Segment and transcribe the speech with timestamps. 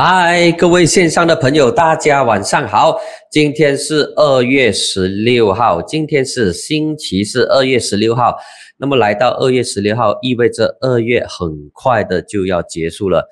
[0.00, 2.96] 嗨，各位线上的朋友，大家晚上好。
[3.32, 8.36] 今天是二月十六号，今天是星期四，二月十六号。
[8.76, 13.28] 那么来到二月十六号，意味着二月很快的就要结束了。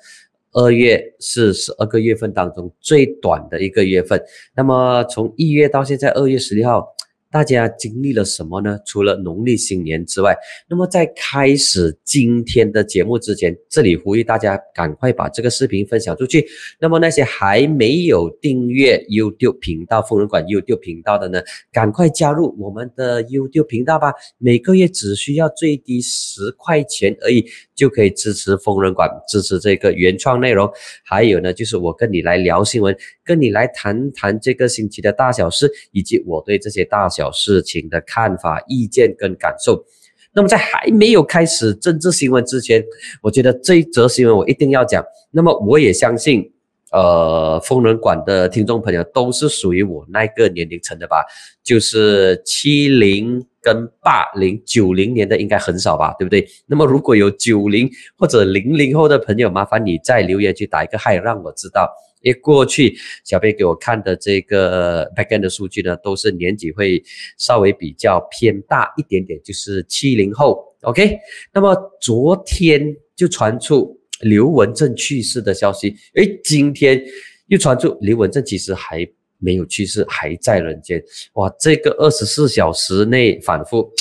[0.51, 4.21] 二月是十二个月份当中最短的一个月份。
[4.53, 6.96] 那么从一月到现在，二月十六号。
[7.37, 8.79] 大家经历了什么呢？
[8.83, 10.35] 除了农历新年之外，
[10.67, 16.43] 那么在开始今天的节目之前，这里呼吁大家赶快把这个视频分享出去。
[16.79, 21.39] 那么那些还没有订阅 YouTube 频道“疯人馆 ”YouTube 频道的呢，
[21.71, 24.11] 赶快加入我们的 YouTube 频道吧！
[24.39, 27.45] 每个月只需要最低十块钱而已，
[27.77, 30.69] 就可以支持疯人馆，支持这个原创内容。
[31.05, 36.97] 还有呢，就是我跟你来聊新闻，跟你来谈谈这个星期的大小事，以及我对这些大。
[37.09, 39.85] 小事情的看法、意见跟感受。
[40.33, 42.83] 那么在还没有开始政治新闻之前，
[43.21, 45.01] 我觉得这一则新闻我一定要讲。
[45.31, 46.51] 那么我也相信，
[46.91, 51.25] 呃，疯人馆的听众朋友都是属于我那个年龄层的吧？
[51.63, 56.47] 就是七零跟八零、九零年的应该很少吧，对不对？
[56.67, 61.91] 那么如果有九零或者零零后的朋友，麻烦你在留言区打一个嗨，让我知道。
[62.21, 62.95] 因为过去
[63.25, 67.03] 小贝给我看的这个 backend 的数据呢，都是年纪会
[67.37, 70.63] 稍微比较偏大一点点，就是七零后。
[70.83, 71.19] OK，
[71.53, 77.03] 那么昨天就传出刘文正去世的消息，诶，今天
[77.47, 79.05] 又传出刘文正其实还
[79.39, 81.03] 没有去世，还在人间。
[81.33, 83.91] 哇，这个二十四小时内反复。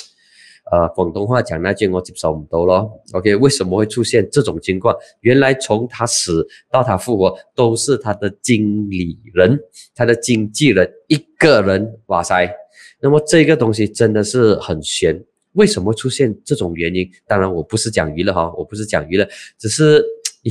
[0.72, 2.90] 呃，广东话讲那句我接受唔到咯。
[3.12, 4.92] OK，为什么会出现这种情况？
[5.20, 9.56] 原来从他死到他复活，都是他的经理人、
[9.94, 12.00] 他的经纪人一个人。
[12.06, 12.52] 哇塞，
[13.00, 15.24] 那么这个东西真的是很悬。
[15.52, 17.08] 为什么出现这种原因？
[17.28, 19.24] 当然我不是讲娱乐哈，我不是讲娱乐，
[19.56, 20.04] 只是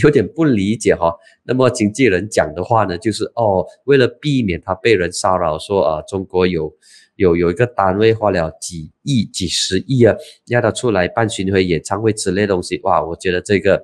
[0.03, 1.13] 有点不理解哈。
[1.43, 6.73] 那么经纪人讲的话呢，就是哦，为了避免他被人骚扰，说啊，中国有。
[7.17, 10.13] 有有一个单位花了几亿、几十亿啊，
[10.47, 13.01] 让他出来办巡回演唱会之类东西，哇！
[13.01, 13.81] 我觉得这个，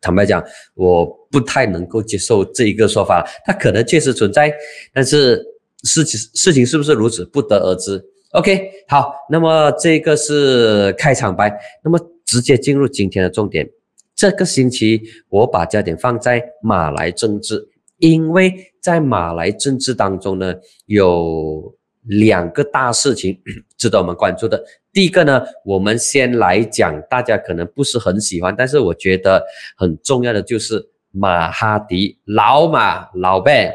[0.00, 0.42] 坦白讲，
[0.72, 3.28] 我不太能够接受这一个说法。
[3.44, 4.50] 他可能确实存在，
[4.94, 5.44] 但是
[5.82, 8.02] 事情事情是不是如此，不得而知。
[8.30, 13.68] OK，好，那么这个是开场白，那么直接进入今天的重点。
[14.14, 20.54] 这个星期我把焦点放在马来政治，因为在马来政治当中呢，
[20.86, 21.76] 有。
[22.06, 23.40] 两个大事情
[23.78, 24.62] 值得我们关注的。
[24.92, 29.42] 第一个呢，我们先来讲，大家可能不是很喜欢，但是我觉得
[29.74, 33.72] 很重要的就是马哈迪老马老贝，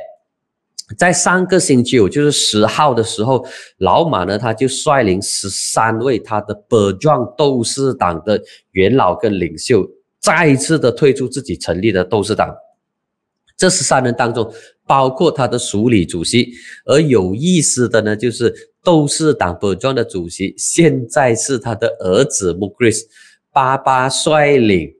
[0.95, 3.43] 在上个星期五，就是十号的时候，
[3.79, 8.39] 老马呢他就率领十三位他的本壮斗士党的
[8.73, 12.55] 元老跟领袖，再一次的退出自己成立的斗士党。
[13.57, 14.53] 这十三人当中。
[14.89, 16.51] 包括他的署理主席，
[16.83, 18.51] 而有意思的呢，就是
[18.83, 23.07] 斗士党本庄的主席现在是他的儿子穆克里斯，
[23.53, 24.91] 爸爸率领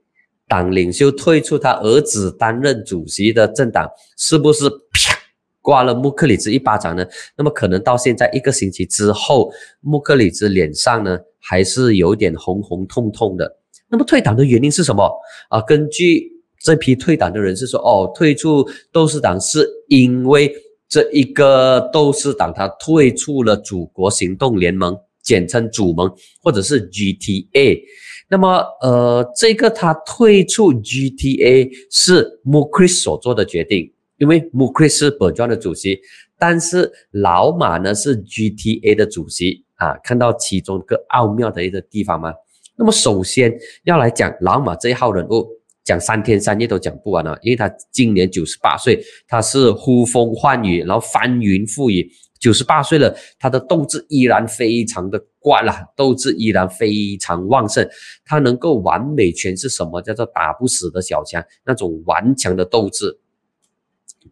[0.48, 5.18] 党领袖退出他儿子担任主席的政党，是不是啪
[5.60, 7.04] 刮了穆克里兹一巴掌呢？
[7.36, 13.59] 那么可能到现在一个星期之后，穆克里兹脸上呢还是有点红红痛痛的。
[13.90, 15.12] 那么退党的原因是什么
[15.50, 15.62] 啊？
[15.62, 20.54] 根据这批退党的人是说，哦，退出斗士党是因为
[20.88, 26.12] 这一个斗士党他退出了祖国行动联盟，简称祖盟
[26.42, 27.82] 或者是 GTA。
[28.30, 36.00] 那么，呃，这个他退出 GTA 是 Mukris 所做的决定，因为 Mukris 是本庄的主席，
[36.38, 42.32] 但是老马呢是 GTA 的主席啊，看到其中个奥妙的一个地方吗？
[42.80, 43.54] 那么首先
[43.84, 45.46] 要来讲老马这一号人物。
[45.84, 52.08] 讲三天三夜都讲不完了，因为他今年九十八岁，他是呼风唤雨，然后翻云覆雨。
[52.40, 57.90] 九十八岁了，他的斗志依然非常的怪了，斗志依然非常旺盛。
[58.24, 63.20] 他能够完美诠释什么叫做打不死的小强，那种顽强的斗志。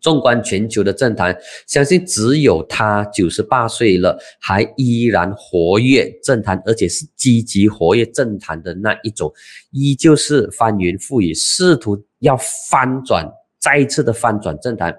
[0.02, 9.32] 纵观全球的政坛，相信只有他九十八岁了，还依然活跃政坛，而且是积极活跃政坛的那一种，
[9.72, 12.38] 依旧是翻云覆雨，试图要
[12.70, 13.30] 翻转，
[13.60, 14.96] 再一次的翻转政坛。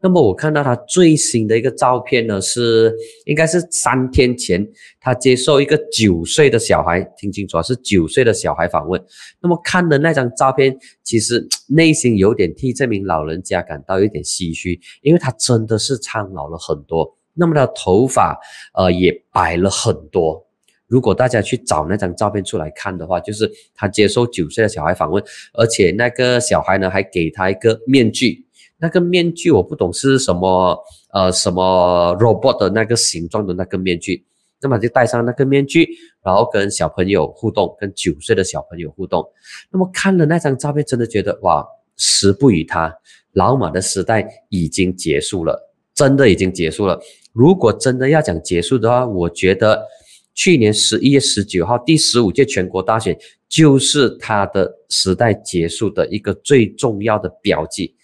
[0.00, 2.94] 那么我看到他最新的一个照片呢，是
[3.26, 4.66] 应该是三天前，
[5.00, 9.02] 他接受一个九岁的小孩，听清楚啊，是九岁的小孩访问。
[9.40, 17.16] 那么看的那张照片，其实内心有点替这名老人家感到有点唏嘘，因为他真的是苍老了很多。
[17.34, 18.38] 那么他头发，
[18.74, 20.46] 呃，也白了很多。
[20.86, 25.20] 如果大家去找那张照片出来看的话，就是他接受九岁的小孩访问，
[25.54, 28.44] 而且那个小孩呢，还给他一个面具。
[28.78, 30.78] 那个面具我不懂是什么，
[31.12, 34.24] 呃，什么 robot 的那个形状的那个面具，
[34.60, 35.88] 那么就戴上那个面具，
[36.22, 39.24] 然后跟小朋友互动，跟九岁的小朋友互动。
[39.70, 41.64] 那么看了那张照片，真的觉得哇，
[41.96, 42.92] 时不与他，
[43.32, 47.00] 老马的时代已经结束了，真的已经结束了。
[47.32, 49.86] 如果真的要讲结束的话，我觉得
[50.34, 53.16] 去年十一月十九号第十五届全国大选
[53.48, 57.94] 就是他的时代结束的一个最重要的标记。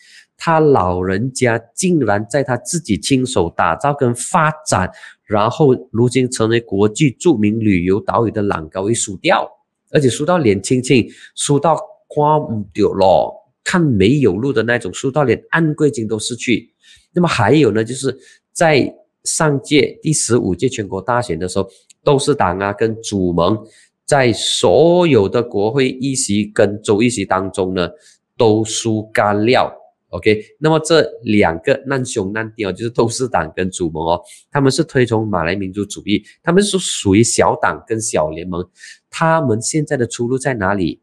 [0.42, 4.90] 他老人家竟然在他自己亲手打造跟发展，
[5.26, 9.46] 然后如今成为国际著名旅游岛屿的朗高一输掉，
[9.92, 11.06] 而且输到脸青青，
[11.36, 11.78] 输到
[12.08, 16.72] 花唔掉咯，看没有路的那种，输到连安贵金都失去。
[17.12, 18.16] 那么还有呢，就是
[18.50, 18.90] 在
[19.24, 21.68] 上届第十五届全国大选的时候，
[22.02, 23.58] 斗士党啊跟主盟
[24.06, 27.90] 在所有的国会议席跟州议席当中呢，
[28.38, 29.70] 都输干料。
[30.10, 34.20] OK，那么这两个难兄难弟哦，就是斗士党跟主盟哦，
[34.50, 38.68] 他们是推崇马来民族主义，他们是属于小党跟小联盟，
[39.08, 41.00] 他们现在的出路在哪里？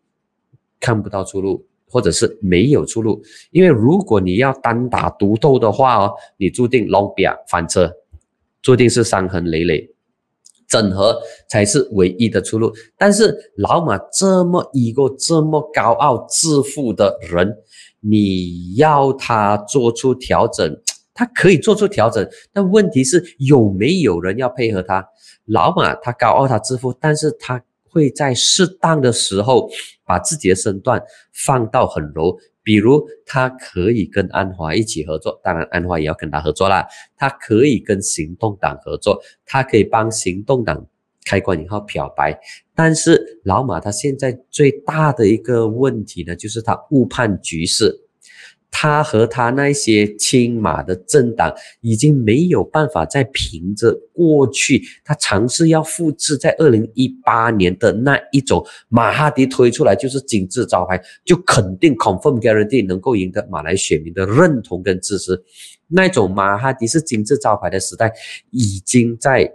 [0.80, 7.92] 看不到出路，或者是没有出路，因为如果你要单打独斗的话哦，你注定 long 比翻车，
[8.62, 9.90] 注定是伤痕累累，
[10.68, 11.18] 整合
[11.50, 12.72] 才是唯一的出路。
[12.98, 17.58] 但是老马这么一个这么高傲自负的人。
[18.00, 20.82] 你要他做出调整，
[21.14, 25.08] 他可以做出调整，但问题是有没有人要配合他？
[25.46, 29.70] 老马他高傲他自负，但是他会在适当的时候
[30.06, 31.02] 把自己的身段
[31.34, 36.86] 放到很柔，比如他可以跟安华一起合作，当然安华也要跟他合作啦。
[37.16, 40.88] 他可以跟行动党合作，他可以帮行动党。
[41.30, 42.40] 开关以后漂白，
[42.80, 47.92] 但是老马他现在最大的一个问题呢，就是他误判局势，
[48.70, 51.52] 他和他那些亲马的政党
[51.82, 65.44] 已经没有办法再凭着过去他尝试要复制在二零一八年的那一种马哈迪推出来就是金字招牌，就肯定 confirm guarantee 能够赢得马来选民的认同跟支持，
[65.88, 68.14] 那种马哈迪是金字招牌的时代
[68.52, 69.52] 已经在。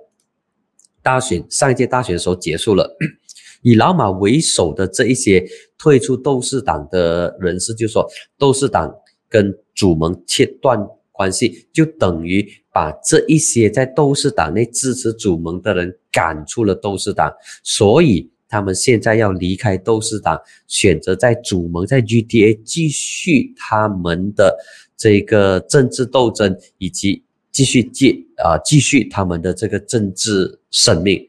[1.02, 2.96] 大选上一届大选的时候结束了，
[3.62, 5.44] 以老马为首的这一些
[5.76, 8.08] 退出斗士党的人士就说，
[8.38, 8.94] 斗士党
[9.28, 10.78] 跟主盟切断
[11.10, 17.32] 关系，就等于把这一些在斗士党内支持主盟的人赶出了斗士党，
[17.62, 24.56] 所以他们现在要离开斗士党，选择在主盟在 GTA 继续他们的
[24.96, 27.24] 这个政治斗争以及。
[27.52, 31.28] 继续继啊，继续他们的这个政治生命。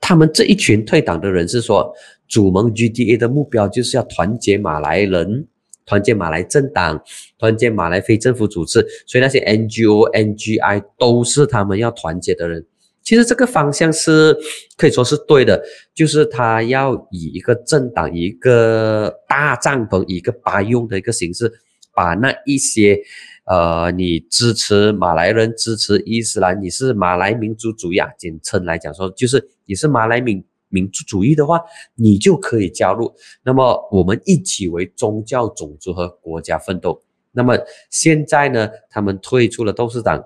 [0.00, 1.92] 他们这一群退党的人是说，
[2.26, 5.46] 主盟 GDA 的目标就是要团结马来人，
[5.84, 7.02] 团结马来政党，
[7.38, 8.80] 团结马来非政府组织。
[9.06, 12.64] 所以那些 NGO、NGI 都是他们要团结的人。
[13.02, 14.36] 其实这个方向是
[14.76, 15.62] 可以说是对的，
[15.94, 21.52] 就是他要以一个政党、一个大帐篷、一个八用的一个形式，
[21.94, 23.00] 把那一些。
[23.48, 28.06] 呃，你支持马来人，支持伊斯兰，你是马来民族主义啊？
[28.18, 31.58] 简称来讲说，就是你是马来民民族主义的话，
[31.94, 33.10] 你就可以加入。
[33.42, 37.02] 那么我们一起为宗教、种族和国家奋斗。
[37.32, 37.56] 那么
[37.88, 40.22] 现在呢，他们退出了斗士党，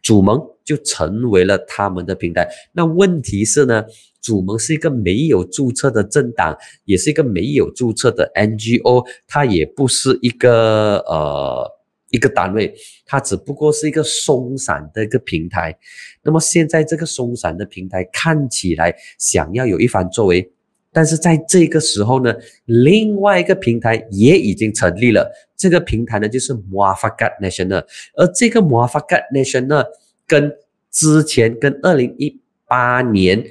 [0.00, 2.48] 主盟就成为了他们的平台。
[2.72, 3.84] 那问题是呢，
[4.22, 11.70] 主盟是一个没有注册的政党，也是一个没有注册的 NGO，它也不是一个呃。
[12.14, 12.72] 一个单位，
[13.04, 15.76] 它只不过是一个松散的一个平台。
[16.22, 20.48] 那么现在这个松散的平台看起来想要有一番作为，
[20.92, 22.32] 但是在这个时候呢，
[22.66, 25.28] 另外一个平台也已经成立了。
[25.56, 29.84] 这个平台呢就是 Muafakat National，而这个 Muafakat National
[30.26, 30.52] 跟
[30.90, 33.44] 之前跟二零一八年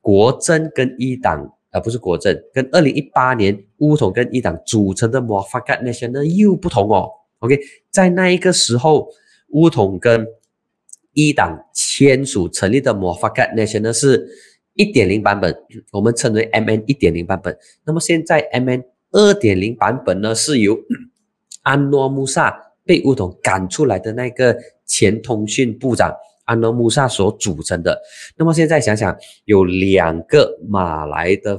[0.00, 7.08] 国政跟一党，而不是国政，跟二零一八年乌统跟一党组成的 Muafakat National 又不同哦。
[7.42, 7.58] OK，
[7.90, 9.08] 在那一个时候，
[9.48, 10.24] 乌统跟
[11.12, 14.24] 一党签署成立的 m o f a k a t Nation 呢是
[14.74, 15.52] 一点零版本，
[15.90, 17.58] 我们称为 MN 一点零版本。
[17.84, 20.78] 那么现在 MN 二点零版本呢，是由
[21.62, 24.56] 安诺穆萨被乌统赶出来的那个
[24.86, 28.00] 前通讯部长安诺穆萨所组成的。
[28.36, 31.58] 那么现在想想，有两个马来的。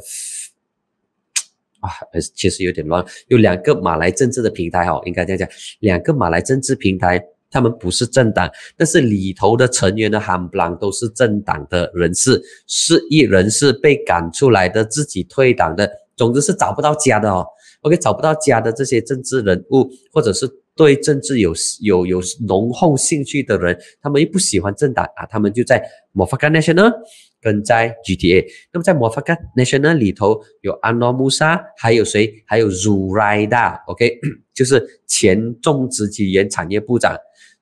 [1.83, 1.91] 啊，
[2.33, 3.03] 其实有点乱。
[3.27, 5.49] 有两个马来政治的平台，哈，应该这样讲，
[5.81, 7.21] 两个马来政治平台，
[7.51, 17.45] 他们不是政党，但是里头的成员的含不啷都是政党的人士，是一人士被赶出来的，自己退党的，总之是找不到家的哦。
[17.81, 26.91] OK，找不到家的这些政治人物，或者是对政治有有有浓厚兴趣的人，他们又不喜欢政党啊，他们就在 m o f a k a National
[27.43, 28.45] 跟在 GTA。
[28.71, 32.33] 那么在 m o f a k a National 里头有 Anwar Musa，还有谁？
[32.47, 34.19] 还有 Zuraida，OK，
[34.55, 37.15] 就是前种植及原产业部长，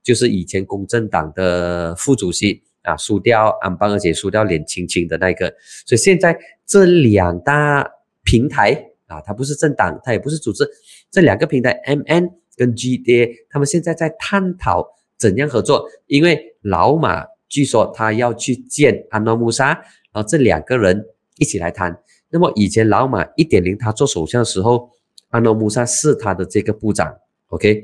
[0.03, 5.53] 就是以前公正党的副主席啊，输掉安邦，而且输掉脸青青的那个。
[5.85, 7.89] 所以现在这两大
[8.23, 10.69] 平台啊，它不是政党，它也不是组织，
[11.09, 12.29] 这两个平台 MN。
[12.57, 14.85] 跟 GTA，他们现在在探讨
[15.17, 19.73] 怎样合作，因为老马据说他要去见安诺穆沙，
[20.13, 21.05] 然后这两个人
[21.37, 21.95] 一起来谈。
[22.29, 24.89] 那么以前老马一点零他做首相的时候，
[25.29, 27.13] 安诺穆沙是他的这个部长
[27.47, 27.83] ，OK，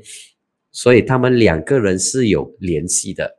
[0.72, 3.30] 所以他们两个人是有联系的。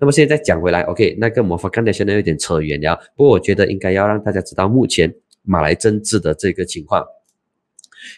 [0.00, 7.06] 那么现在讲回来，OK，那个魔法刚才现在有点扯远了，不过我觉得应该要让大家知道目前马来政治的这个情况。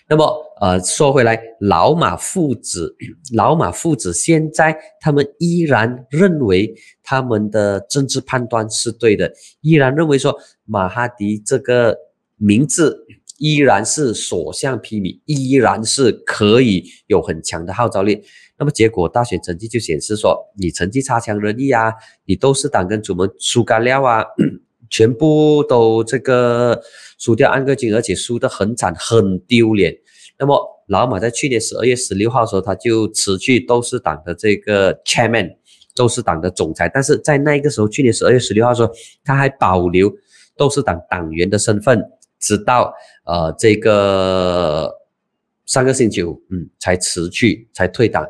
[0.09, 0.27] 那么，
[0.61, 2.95] 呃，说回来，老马父子，
[3.35, 11.97] 老马父子现在他们依然认为他们的政治判断是对的，依然认为说马哈迪这个
[12.37, 13.07] 名字
[13.39, 18.23] 依然是所向披靡，依然是可以有很强的号召力。
[18.59, 21.95] 那么结果大选成绩就显示说，你成绩差强人意啊，
[22.27, 24.23] 你都是党跟主们输干料啊。
[24.91, 26.83] 全部都这个
[27.17, 29.97] 输掉安格金，而且输得很惨，很丢脸。
[30.37, 35.49] 那么老马在去年十二月十六号的时候，他就辞去斗士党的这个 chairman，
[35.95, 36.91] 斗士党的总裁。
[36.93, 38.91] 但是在那个时候，去年十二月十六号说
[39.25, 40.13] 他还保留
[40.57, 42.03] 斗士党党员的身份，
[42.41, 42.93] 直到
[43.25, 44.93] 呃这个
[45.67, 48.27] 上个星期五，嗯，才辞去，才退党。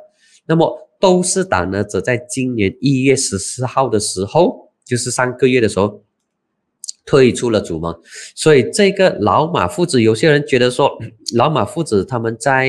[0.46, 6.02] 那么斗士党呢，则在今年一月十四号的时候，就是上个月的时候。
[7.06, 7.98] 退出了主盟，
[8.34, 10.90] 所以这个老马父子，有些人觉得说
[11.34, 12.68] 老马父子他们在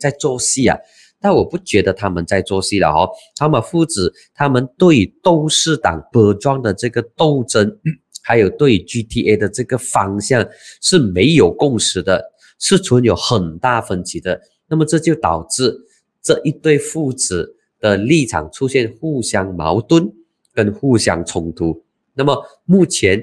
[0.00, 0.78] 在做戏啊，
[1.20, 3.08] 但我不觉得他们在做戏了哦。
[3.40, 7.78] 老马父子他们对斗士党波庄的这个斗争，
[8.22, 10.48] 还有对 GTA 的这个方向
[10.80, 14.40] 是没有共识的，是存有很大分歧的。
[14.68, 15.76] 那么这就导致
[16.22, 20.10] 这一对父子的立场出现互相矛盾
[20.54, 21.84] 跟互相冲突。
[22.14, 23.22] 那么目前。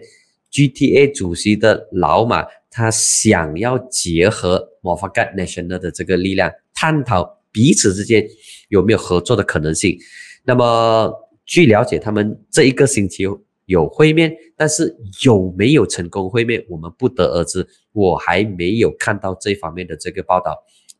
[0.51, 8.27] GTA 主席的老马，他想要结合 m o f a g a t National 的这个力量，探讨彼此之间
[8.69, 9.95] 有没有合作的可能性。
[10.43, 11.13] 那么，
[11.45, 13.27] 据了解，他们这一个星期
[13.65, 17.63] 有会面，但是有没有成功会面，我们不得而知。
[17.91, 20.57] 我还没有看到这方面的这个报道。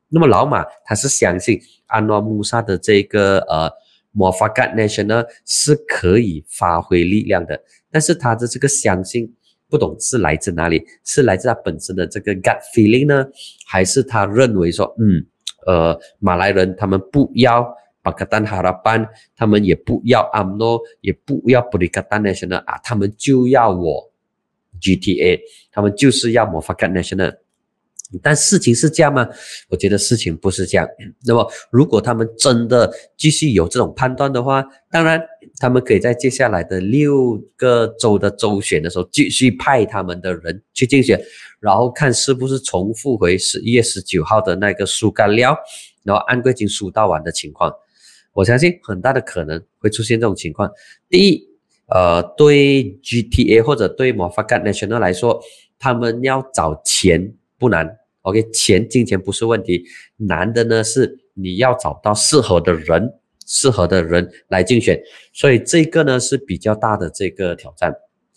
[0.10, 3.68] 那么，老马他是相信安诺穆萨的这个呃
[4.12, 7.60] m o f a g a t National 是可以发挥力量的，
[7.92, 9.34] 但是他的这个相信。
[9.72, 13.24] 不懂是来自哪里，是来自他本身的这个 gut feeling 呢，
[13.68, 15.24] 还是他认为说，嗯，
[15.68, 17.64] 呃，马来人他们不要
[18.02, 24.12] 巴格丹哈拉班，他们也不要阿诺，也不要布里卡丹 national 啊，他们就要我
[24.82, 25.40] GTA，
[25.72, 27.36] 他们就是要魔法干 national。
[28.24, 29.28] 但事情是这样吗？
[29.70, 30.88] 我觉得事情不是这样。
[31.26, 35.22] 那么，如果他们真的继续有这种判断的话，当然，
[35.60, 41.22] 他们可以在接下来的六个州的州选的时候，继续派他们的人去竞选，
[41.60, 45.56] 然后看是不是重复回十一月十九号的那个输干料，
[46.04, 47.72] 然后安贵金输到完的情况。
[48.34, 50.68] 我相信很大的可能会出现这种情况。
[51.10, 51.48] 第一，
[51.90, 55.40] 呃，对 GTA 或者对 m o f a g a National 来说，
[55.78, 57.99] 他们要找钱不难。
[58.24, 59.84] OK，钱金钱不是问题，
[60.18, 63.14] 难的呢是你要找到适合的人，
[63.48, 65.00] 适合的人来竞选，
[65.34, 67.94] 所以这个呢是比较大的这个挑战。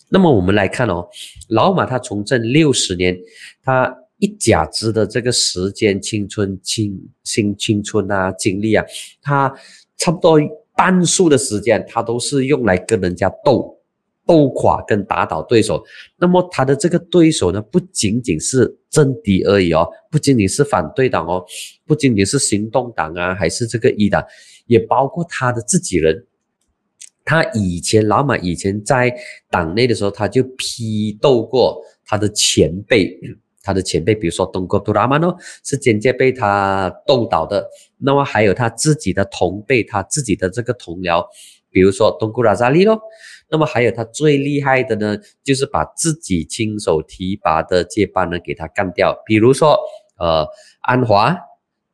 [0.09, 1.07] 那么我们来看哦，
[1.49, 3.17] 老马他从政六十年，
[3.61, 8.85] 他一甲子的这个时间、青春、青新青春啊、精力啊，
[9.21, 9.53] 他
[9.97, 10.39] 差不多
[10.77, 13.77] 半数的时间，他都是用来跟人家斗。
[14.25, 15.83] 斗垮跟打倒对手，
[16.17, 21.43] 那么他的这个对手呢，不仅仅是政敌而已哦，不仅仅是反对党哦，
[21.85, 24.23] 不仅仅是行动党啊，还是这个一党，
[24.65, 26.25] 也包括他的自己人。
[27.25, 29.13] 他以前老马以前在
[29.49, 33.17] 党内的时候，他就批斗过他的前辈，
[33.61, 37.65] 他的前辈，比如说东哥杜拉曼哦，是间接被他斗倒的。
[37.97, 41.25] 那么还有他自己的同辈，他自己的这个同僚，
[41.71, 43.01] 比如说东姑拉扎利咯。
[43.53, 49.77] 那么还有他最厉害的呢，就是把自己亲手提拔的接班人给他干掉，比如说
[50.17, 50.43] 呃
[50.81, 51.37] 安华，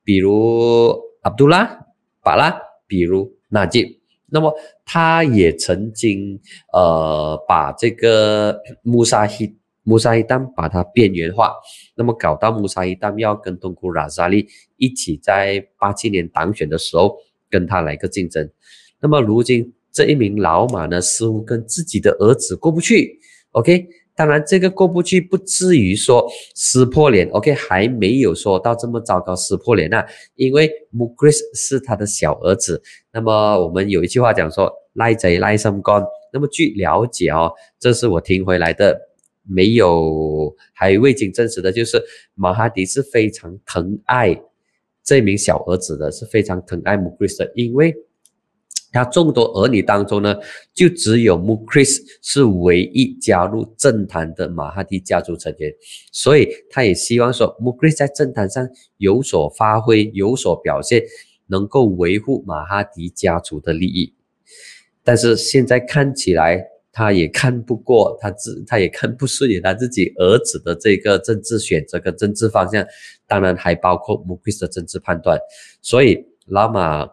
[0.06, 1.86] 比如阿卜杜拉
[2.24, 4.00] 巴拉，比如纳吉。
[4.32, 4.54] 那么
[4.86, 6.40] 他也曾经
[6.72, 11.54] 呃把这个穆萨希穆萨伊旦把它边缘化，
[11.96, 14.48] 那么搞到穆萨伊旦要跟东姑拉扎利
[14.78, 17.18] 一起在八七年当选的时候
[17.50, 18.50] 跟他来个竞争。
[19.02, 23.20] 那么如今这一名老马呢，似乎跟自己的儿子过不去。
[23.52, 26.26] OK，当然这个过不去不至于说
[26.56, 27.28] 撕破脸。
[27.32, 32.82] OK，还没有说到这么糟糕撕破脸啊，因为穆克里斯是他的小儿子。
[33.12, 36.02] 那么我们有一句话讲说赖贼赖心肝。
[36.32, 38.98] 那么据了解哦，这是我听回来的。
[39.44, 42.02] 没有，还未经证实的，就是
[42.36, 44.42] 马哈迪是非常疼爱
[45.04, 47.94] 这名小儿子的，是非常疼爱穆克里斯的，因为
[48.92, 50.36] 他众多儿女当中呢，
[50.74, 55.72] 就只有穆克里斯是唯一加入政坛的马哈迪家族成员，
[56.12, 58.68] 所以他也希望说穆克里斯在政坛上
[58.98, 61.04] 有所发挥，有所表现，
[61.48, 64.14] 能够维护马哈迪家族的利益。
[65.04, 66.66] 但是现在看起来。
[66.92, 72.86] 他也看不过他自，他也看不顺眼他自己儿子的这个政治选择跟政治方向，
[73.28, 75.40] 当然还包括穆奎斯的政治判断，
[75.82, 76.18] 所以
[76.48, 77.08] 老马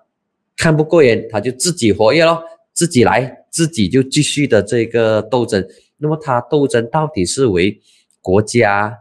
[0.56, 5.66] 看不过眼，他就自己活跃咯，自己来，自己就继续的这个斗争。
[5.98, 7.80] 那么他斗争到底是为
[8.20, 8.96] 国家、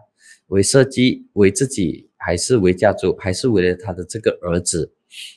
[0.48, 4.92] 为社稷、为自己，还是为家族，还是为了他的这个儿子？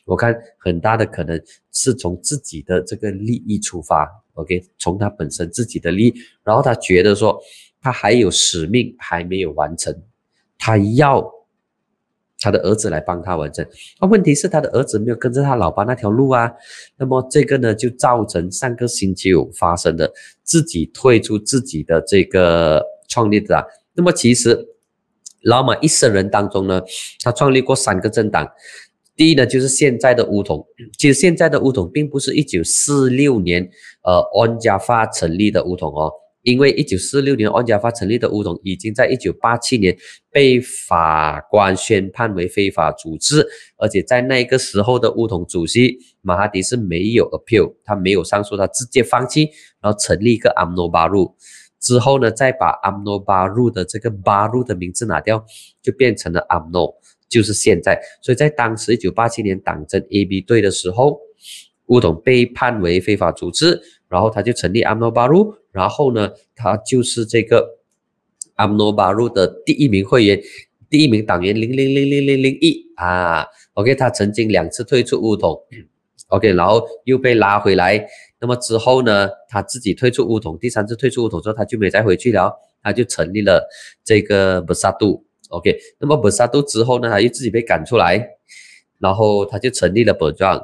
[0.04, 1.40] 我看很大的可能
[1.72, 4.08] 是从自己的这个利益出发。
[4.34, 7.40] OK，从他本身自己的利益，然后他觉得说
[7.80, 9.94] 他还有使命还没有完成，
[10.58, 11.28] 他要
[12.40, 13.66] 他的儿子来帮他完成。
[14.00, 16.52] 那问题是他的儿子没有跟着他老爸那条路啊，
[16.96, 23.66] 那么这个呢就造成上个星期五发生的自己退出自己的这个创立的。
[23.94, 24.66] 那么其实
[25.42, 26.82] 老马一生人当中呢，
[27.22, 28.48] 他创立过三个政党。
[29.16, 30.64] 第一呢，就是现在的乌统。
[30.96, 33.68] 其实现在的乌统并不是一九四六年，
[34.04, 36.12] 呃，安家发成立的乌统哦。
[36.48, 39.94] 因为一九四六年安家发成立的乌统，已经在一九八七年
[40.30, 49.50] 被法官宣判为非法组织，而且在那个时候的乌统主席马哈迪是没有 appeal，他没有上诉，他直接放弃，
[49.82, 51.36] 然后成立一个阿姆诺巴路，
[51.78, 55.44] 之后呢，再把阿姆诺巴路的这个巴路的名字拿掉，
[55.82, 56.94] 就变成了阿姆诺。
[57.28, 61.20] 就是现在，所以在当时一九八七年党争 A B 队的时候，
[61.88, 67.78] 乌统被判为非法组织，然后他就成立阿诺巴路，然后呢，他就是这个
[68.54, 70.40] 阿诺巴路的第一名会员，
[70.88, 75.58] 第一名党员零零零零零零一啊，OK，他曾经两次退出乌统
[76.28, 78.06] ，OK，然后又被拉回来，
[78.40, 83.66] 那么之后呢，他自己退出乌统，第三次退出乌统之后，他就没再回去了，他就成立了
[84.04, 85.24] 这个布萨杜。
[85.50, 88.28] OK，那么本萨杜之后呢，他又自己被赶出来，
[88.98, 90.60] 然后他就成立了本庄，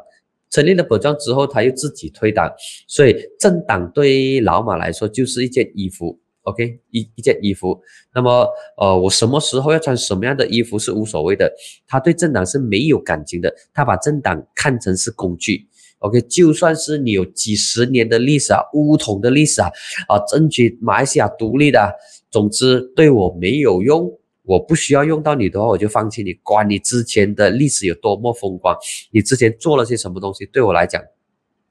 [0.55, 2.49] 成立了本庄之后，他又自己退党，
[2.87, 7.81] 所以政党对老马来说就是一件衣服，OK，一一件衣服。
[8.14, 11.53] 那么，呃，我什么时候要穿什么样的衣服是无所谓的，
[11.88, 15.67] 他对政党是没有感情的，他把政党看成是工具
[15.99, 19.69] ，OK，就算是你有几十年的历史啊，乌统的历史啊，
[20.07, 21.93] 啊，争取马来西亚独立的，
[22.31, 24.09] 总之对我没有用。
[24.47, 26.35] 我不需要用到你的话，我就放弃你。
[26.43, 28.77] 管你之前的历史有多么风光，
[29.11, 31.03] 你之前做了些什么东西，对我来讲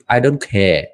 [0.07, 0.85] ，I don't care，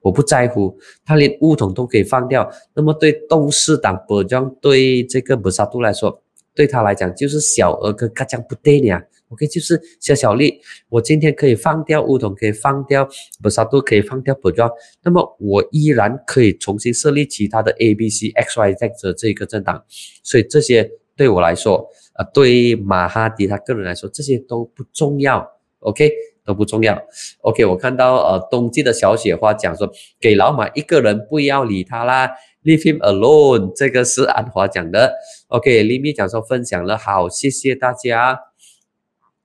[0.00, 0.78] 我不在乎。
[1.04, 6.22] 他连乌统都可以放掉，那么对东市党博江对这个布萨杜来说，
[6.54, 9.04] 对他来讲就是小儿科，嘎将不对呀。
[9.30, 10.60] OK，就是小小丽。
[10.88, 13.08] 我今天可以放掉乌统，可以放掉
[13.42, 14.70] 布萨杜，可以放掉博江，
[15.02, 19.84] 那么我依然可以重新设立其他的 A、B、C、X、Y、Z 的这个政党。
[20.22, 20.88] 所以这些。
[21.16, 25.48] 对我来说，呃，对马哈迪他个人来说，这些都不重要
[25.78, 26.10] ，OK，
[26.44, 27.00] 都不重要
[27.42, 27.64] ，OK。
[27.64, 29.88] 我看到呃，冬季的小雪花讲说，
[30.20, 32.28] 给老马一个人，不要理他啦
[32.64, 33.72] ，Leave him alone。
[33.76, 35.14] 这个是安华讲的
[35.48, 35.84] ，OK。
[35.84, 38.38] 李米讲说分享了，好，谢谢大家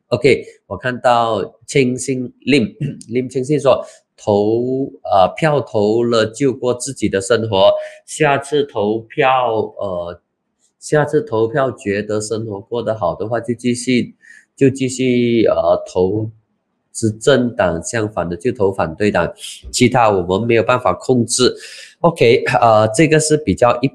[0.08, 0.44] ，OK。
[0.66, 2.68] 我看到清新林
[3.08, 3.86] 林清新说，
[4.18, 7.72] 投呃票投了就过自己的生活，
[8.08, 10.22] 下次投票呃。
[10.80, 14.16] 下次投票觉得生活过得好的话，就继续
[14.56, 16.32] 就继续呃投
[16.94, 19.30] 执政党，相反的就投反对党。
[19.72, 21.54] 其他我们没有办法控制。
[22.00, 23.92] OK，呃，这个是比较一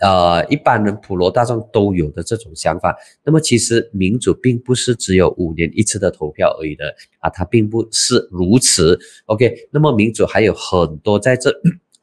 [0.00, 2.96] 呃一般人普罗大众都有的这种想法。
[3.24, 8.98] 那么其实民主并不是只有五年一次的投票而已的啊，它并不是如此。
[9.26, 11.54] OK，那么民主还有很多在这。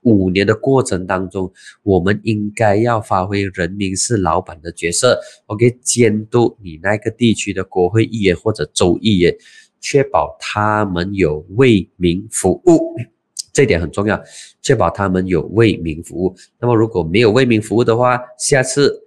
[0.01, 1.51] 五年的过程当中，
[1.83, 9.35] 我们应该要发挥人民是老板的角色，OK，监督你那个地区的国会议员或者州议员，
[9.79, 12.95] 确保他们有为民服务。
[13.51, 14.21] 这点很重要，
[14.62, 16.33] 确保他们有为民服务。
[16.59, 19.03] 那么如果没有为民服务的话，下次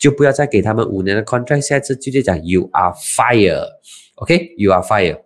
[0.00, 5.23] 就不要再给他们五年的 contract，下次直接讲 you are fire，OK，you are fire。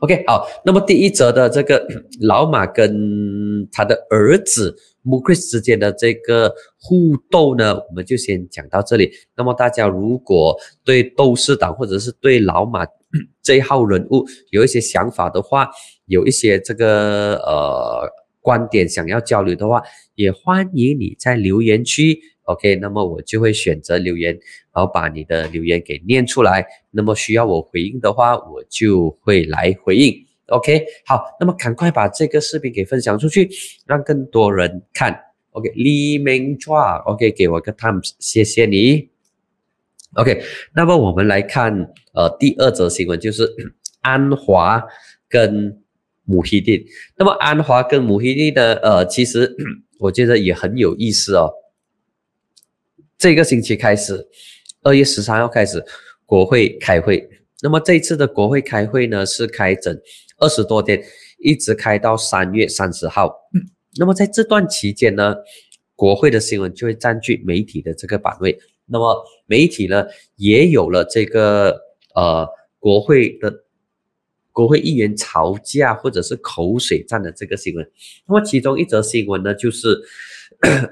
[0.00, 1.86] OK，好，那么第一则的这个
[2.22, 9.10] 老马跟他的儿子 Mukris 之间的这个互斗呢，我们就先讲到这里。
[9.36, 12.86] 那么大家如果对斗士党或者是对老马
[13.42, 15.68] 这一号人物有一些想法的话，
[16.06, 18.08] 有一些这个呃
[18.40, 19.82] 观点想要交流的话，
[20.14, 22.18] 也欢迎你在留言区。
[22.46, 24.32] OK，那么我就会选择留言，
[24.74, 26.64] 然后把你的留言给念出来。
[26.90, 30.14] 那么需要我回应的话，我就会来回应。
[30.46, 33.50] OK，好，那么赶快把这个视频给分享出去，
[33.84, 35.20] 让更多人看。
[35.50, 39.08] OK，李明抓，OK，给我个 thumbs，谢谢你。
[40.14, 40.40] OK，
[40.72, 41.72] 那么我们来看
[42.14, 43.50] 呃第二则新闻，就是
[44.02, 44.80] 安华
[45.28, 45.82] 跟
[46.24, 46.86] 母希蒂。
[47.16, 49.56] 那么安华跟母希蒂的呃，其实
[49.98, 51.50] 我觉得也很有意思哦。
[53.18, 54.28] 这个星期开始，
[54.82, 55.82] 二月十三号开始，
[56.26, 57.26] 国会开会。
[57.62, 59.98] 那么这一次的国会开会呢，是开整
[60.36, 61.02] 二十多天，
[61.38, 63.34] 一直开到三月三十号。
[63.98, 65.34] 那么在这段期间呢，
[65.94, 68.58] 国会的新闻就会占据媒体的这个版位。
[68.84, 70.04] 那么媒体呢，
[70.36, 71.74] 也有了这个
[72.14, 72.46] 呃
[72.78, 73.64] 国会的
[74.52, 77.90] 国会议员吵架或者是口水战的这个新闻。
[78.28, 79.98] 那么其中一则新闻呢，就是。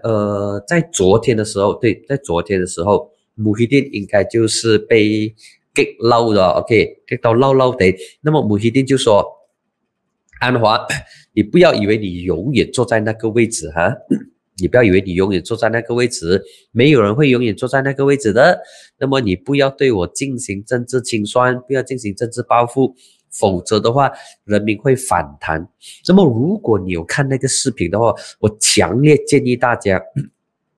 [0.03, 5.35] 呃，在昨天的时候，对，在昨天的时候，母希丁应该就是被
[5.75, 7.85] 给捞了，OK，给到捞捞的。
[8.21, 9.25] 那么母希丁就说
[10.41, 10.87] ：“安华，
[11.33, 13.95] 你不要以为你永远坐在那个位置哈，
[14.61, 18.61] 你不要以为你永远坐在那个位置，没有人会永远坐在那个位置的。
[18.99, 22.95] 那么你不要对我进行政治清算，不要进行政治报复。”
[23.35, 24.11] 否则的话，
[24.45, 25.69] 人民会反弹。
[26.07, 30.01] 那么，如果你有看那个视频的话，我强烈建议大家，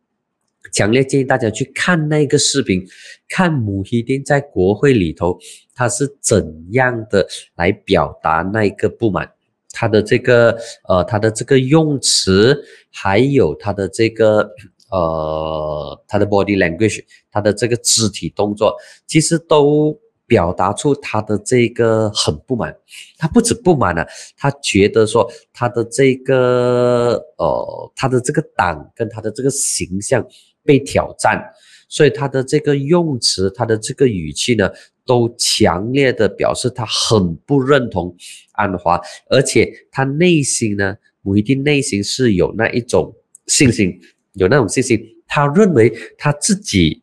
[0.72, 2.82] 强烈建议大家去看那个视频，
[3.28, 5.38] 看姆希丁在国会里头
[5.74, 9.30] 他是怎样的来表达那个不满，
[9.70, 14.50] 他的这个呃，他的这个用词，还有他的这个
[14.90, 18.74] 呃，他的 body language，他的这个肢体动作，
[19.06, 20.00] 其实都。
[20.26, 22.76] 表达出他的这个很不满，
[23.16, 24.04] 他不止不满了，
[24.36, 30.26] 他觉得说他的这个呃，他的这个党跟他的这个形象
[30.64, 31.40] 被挑战，
[31.88, 34.68] 所以他的这个用词，他的这个语气呢，
[35.04, 38.12] 都强烈的表示他很不认同
[38.52, 43.14] 安华，而且他内心呢，不一定内心是有那一种
[43.46, 43.96] 信心，
[44.32, 47.02] 有那种信心，他认为他自己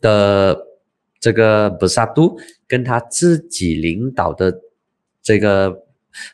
[0.00, 0.67] 的。
[1.20, 4.60] 这个布萨杜跟他自己领导的
[5.22, 5.84] 这个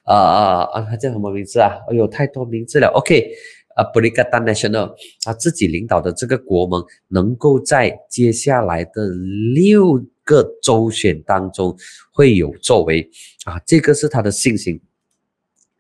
[0.05, 1.71] 啊啊啊，他叫什么名字啊？
[1.89, 2.89] 哎呦，太多名字了。
[2.95, 3.31] OK，
[3.75, 9.09] 啊，布里格丹 National，他自己领导的这个国盟能够在接下来的
[9.55, 11.77] 六个周选当中
[12.13, 13.11] 会有作为
[13.45, 14.81] 啊，这个是他的信心。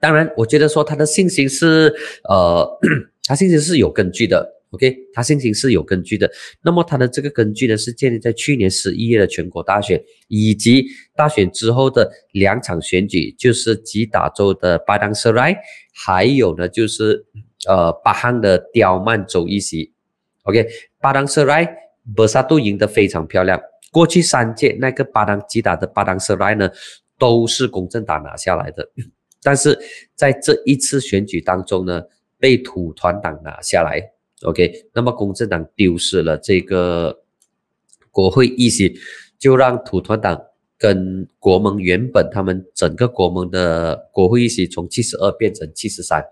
[0.00, 1.94] 当然，我觉得说他的信心是
[2.28, 2.78] 呃，
[3.24, 4.53] 他信心是有根据的。
[4.74, 6.28] OK，他信心是有根据的。
[6.62, 10.84] 那么他的这个根据呢，是建立在去年十一月的全国大选，以及
[11.14, 15.56] 大选之后的两场选举，就是吉打州的巴当瑟莱，
[15.94, 17.24] 还有呢就是
[17.68, 19.92] 呃巴汉的刁曼州一席。
[20.42, 20.66] OK，
[21.00, 21.64] 巴当瑟莱，
[22.16, 23.60] 博萨杜赢得非常漂亮。
[23.92, 26.68] 过去三届那个巴当吉打的巴当瑟莱呢，
[27.16, 28.90] 都是公正党拿下来的，
[29.40, 29.78] 但是
[30.16, 32.02] 在这一次选举当中呢，
[32.40, 34.13] 被土团党拿下来。
[34.44, 37.22] OK，那么公正党丢失了这个
[38.10, 38.94] 国会议席，
[39.38, 40.38] 就让土团党
[40.76, 46.22] 跟国盟原本他们整个国盟的国会议席从七十二变成七十三。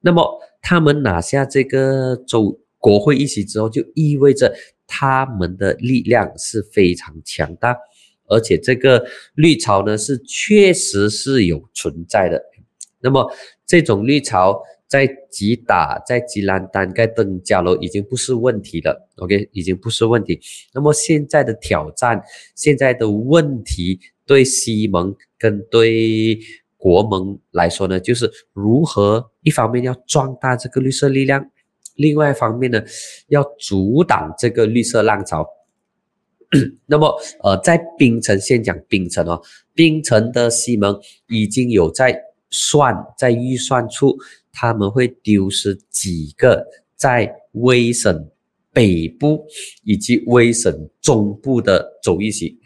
[0.00, 4.52] 那么他们拿下这个州国会议席之后，就意味着
[4.88, 7.76] 他们的力量是非常强大，
[8.26, 12.42] 而且这个绿潮呢是确实是有存在的。
[13.00, 13.32] 那么
[13.64, 14.60] 这种绿潮。
[14.88, 20.40] 在吉打、在吉兰丹、盖登加楼已经不是问题了，OK，已经不是问题。
[20.72, 22.22] 那么现在的挑战、
[22.54, 26.38] 现在的问题，对西蒙跟对
[26.76, 31.50] 国盟来说呢，就是如何一方面要壮大这个绿色力量，
[31.96, 32.80] 另外一方面呢，
[33.28, 35.44] 要阻挡这个绿色浪潮。
[36.86, 39.42] 那么，呃，在槟城先讲槟城哦，
[39.74, 40.96] 槟城的西蒙
[41.28, 44.16] 已经有在算，在预算处。
[44.58, 48.30] 他们会丢失几个在威省
[48.72, 49.46] 北部
[49.84, 52.58] 以及威省中部的州一席，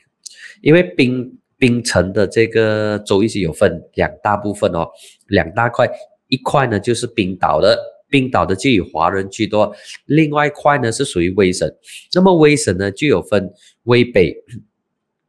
[0.62, 4.88] 因为冰冰城的这个州一席有分两大部分哦，
[5.26, 5.90] 两大块，
[6.28, 7.76] 一块呢就是冰岛的，
[8.08, 9.74] 冰岛的就以华人居多，
[10.06, 11.68] 另外一块呢是属于威省。
[12.14, 14.32] 那么威省呢就有分威北、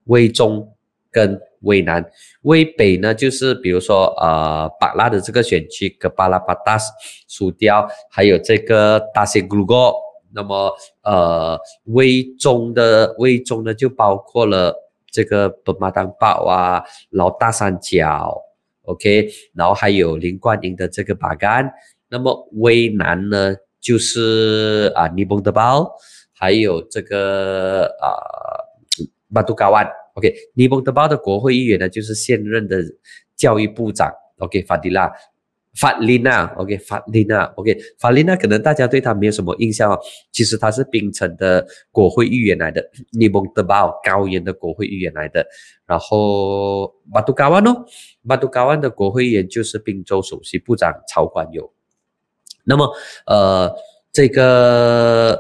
[0.04, 0.72] 威中
[1.12, 2.04] 跟威南。
[2.43, 6.91] 威北呢就是比如说呃巴拉的这个选区，格巴拉巴达斯、
[7.28, 9.93] 苏雕，还有这个大西古鲁戈。
[10.34, 14.74] 那么呃威中的威中呢就包括了
[15.12, 18.41] 这个本马当堡啊、老大三角。
[18.84, 21.71] OK，然后还有林冠英的这个把干，
[22.10, 25.91] 那么威南呢就是啊尼邦德堡，
[26.34, 28.10] 还有这个啊
[29.34, 29.86] 巴杜加万。
[30.15, 32.84] OK，尼蒙德堡的国会议员呢就是现任的
[33.36, 34.12] 教育部长。
[34.38, 35.12] OK，法迪拉。
[35.80, 39.97] 法琳娜，OK，法琳娜，OK，法琳娜可能大家对她没有什么印象哦。
[40.30, 45.47] 其实她是槟城的国会议员来的，尼蒙德堡高原的国会议员来的。
[45.86, 47.86] 然后巴杜加万哦，
[48.28, 51.71] 巴杜加万的国会议员就是滨州首席部长曹冠友。
[52.65, 52.93] 那么，
[53.26, 53.74] 呃，
[54.12, 55.39] 这个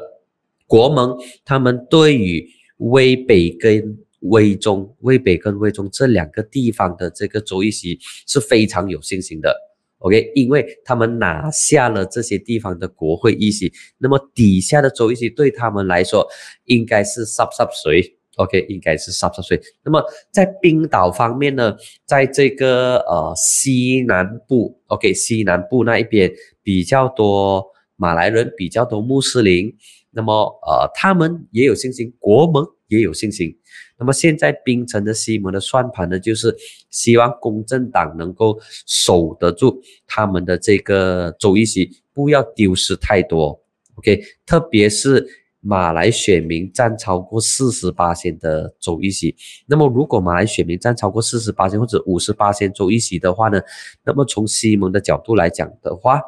[0.65, 9.55] 国盟他们对于威北跟威中、威北跟威中这两个地方的这个州议席是非常有信心的。
[9.99, 16.27] OK，因为他们拿下了这些地方的国会议席，那么底下的州议席对他们来说
[16.65, 19.61] 应该是 sub sub 水，OK，应该是 sub sub 水。
[19.83, 21.75] 那么在冰岛方面呢，
[22.07, 26.31] 在这个呃西南部，OK，西南部那一边
[26.63, 27.63] 比较多
[27.95, 29.71] 马来人，比较多穆斯林，
[30.09, 30.33] 那么
[30.65, 33.55] 呃他们也有信心，国盟也有信心。
[34.01, 36.57] 那么现在槟城的西蒙的算盘呢，就是
[36.89, 43.61] 希望公正党能够守得住他们的这个州议席，不要丢失太多。
[43.93, 45.27] OK，特别是
[45.59, 49.35] 马来选民占超过四十八线的州议席。
[49.67, 53.61] 那么如果马来选民占超过四十八线或者五十八线州议席的话呢，
[54.03, 56.19] 那么从西蒙的角度来讲的话，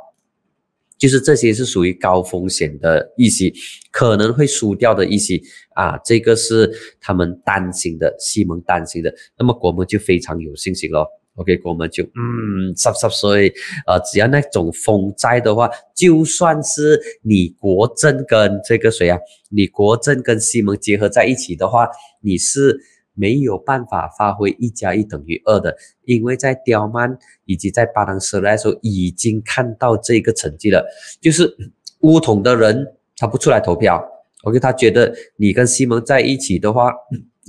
[1.03, 3.51] 就是这些是属于高风险的一些，
[3.91, 5.37] 可能会输掉的一些
[5.75, 9.13] 啊，这个是他们担心的，西蒙担心的。
[9.37, 11.05] 那么国门就非常有信心咯。
[11.35, 13.53] OK，国门就嗯，十十岁，
[13.85, 21.85] 呃，只要那种风灾的话，就算是你国政跟这个谁啊，你国政跟西蒙结合在一起的话，
[22.21, 22.79] 你是。
[23.15, 30.85] 没有办法发挥一加一等于二的，因为在刁曼以及在巴当斯来说已经看到这个成绩了，
[31.21, 31.55] 就是
[32.01, 34.03] 乌统的人他不出来投票
[34.43, 36.91] ，OK，他觉得你跟西蒙在一起的话，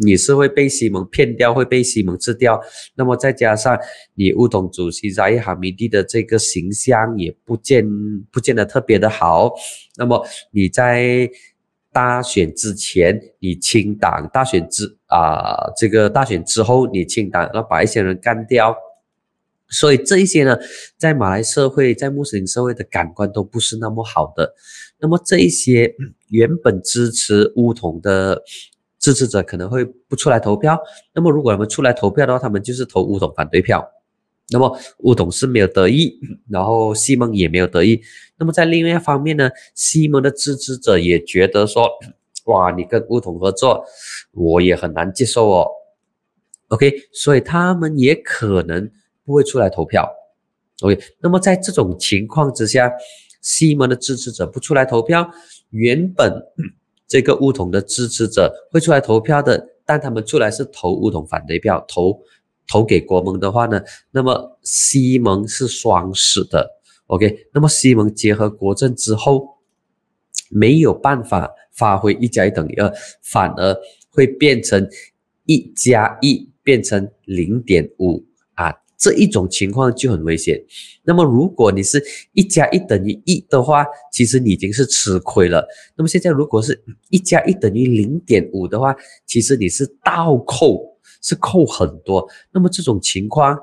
[0.04, 2.60] 你是会被西蒙骗掉，会被西蒙吃掉。
[2.96, 3.78] 那么再加上
[4.14, 7.84] 你乌统主席扎伊哈米蒂的这个形象也不见
[8.30, 9.52] 不见得特别的好，
[9.96, 11.30] 那么你在。
[11.94, 18.76] 大选之前你清党，大选之啊这个大选之后你清党，然后把一些人干掉，
[19.68, 20.58] 所以这一些呢，
[20.98, 24.54] 在马来社会，在穆斯林社会的感官都不是那么好的。
[24.98, 25.94] 那么这一些
[26.28, 28.42] 原本支持乌统的
[28.98, 30.76] 支持者可能会不出来投票。
[31.14, 33.88] 那么如果他们出来投票的话，他们就是投乌统反对票。
[34.50, 38.00] 那么乌统是没有得意，然后西蒙也没有得意。
[38.36, 41.88] 那么在另外一方面呢，西蒙的支持者也觉得说，
[42.44, 43.82] 哇，你跟乌统合作，
[44.32, 45.66] 我也很难接受哦。
[46.68, 48.90] OK，所以他们也可能
[49.24, 50.06] 不会出来投票。
[50.82, 52.92] OK，那么在这种情况之下，
[53.40, 55.26] 西蒙的支持者不出来投票，
[55.70, 56.30] 原本
[57.08, 62.20] 这个乌统的支持者会出来投票的，但他们出来是投乌统反对票，投。
[62.66, 66.68] 投给国盟的话呢，那么西盟是双死的
[67.08, 69.58] ，OK，那么西盟结合国政之后，
[70.50, 73.76] 没有办法发挥一加一等于二，反而
[74.08, 74.88] 会变成
[75.44, 78.24] 一加一变成零点五
[78.54, 80.58] 啊，这一种情况就很危险。
[81.02, 85.66] 那么如果你是一加一等于一的话，其实你已经是吃亏了。
[85.96, 88.96] 那么现在如果是一加一等于零点五的话，
[89.26, 90.93] 其实你是倒扣。
[91.24, 93.58] 是扣很多，那么这种情况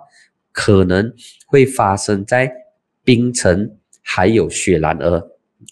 [0.51, 1.13] 可能
[1.45, 2.51] 会发生在
[3.03, 5.23] 冰城，还有雪兰莪，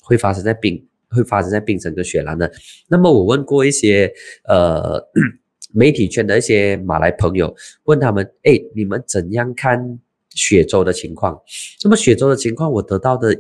[0.04, 2.49] 会发生在冰，会发生在冰城跟雪兰莪。
[2.88, 5.04] 那么我问过一些呃
[5.73, 9.99] 媒体圈的一些马来朋友，问他们，哎，你们怎样看
[10.30, 11.41] 雪州的情况？
[11.84, 13.36] 那么雪州的情况，我得到的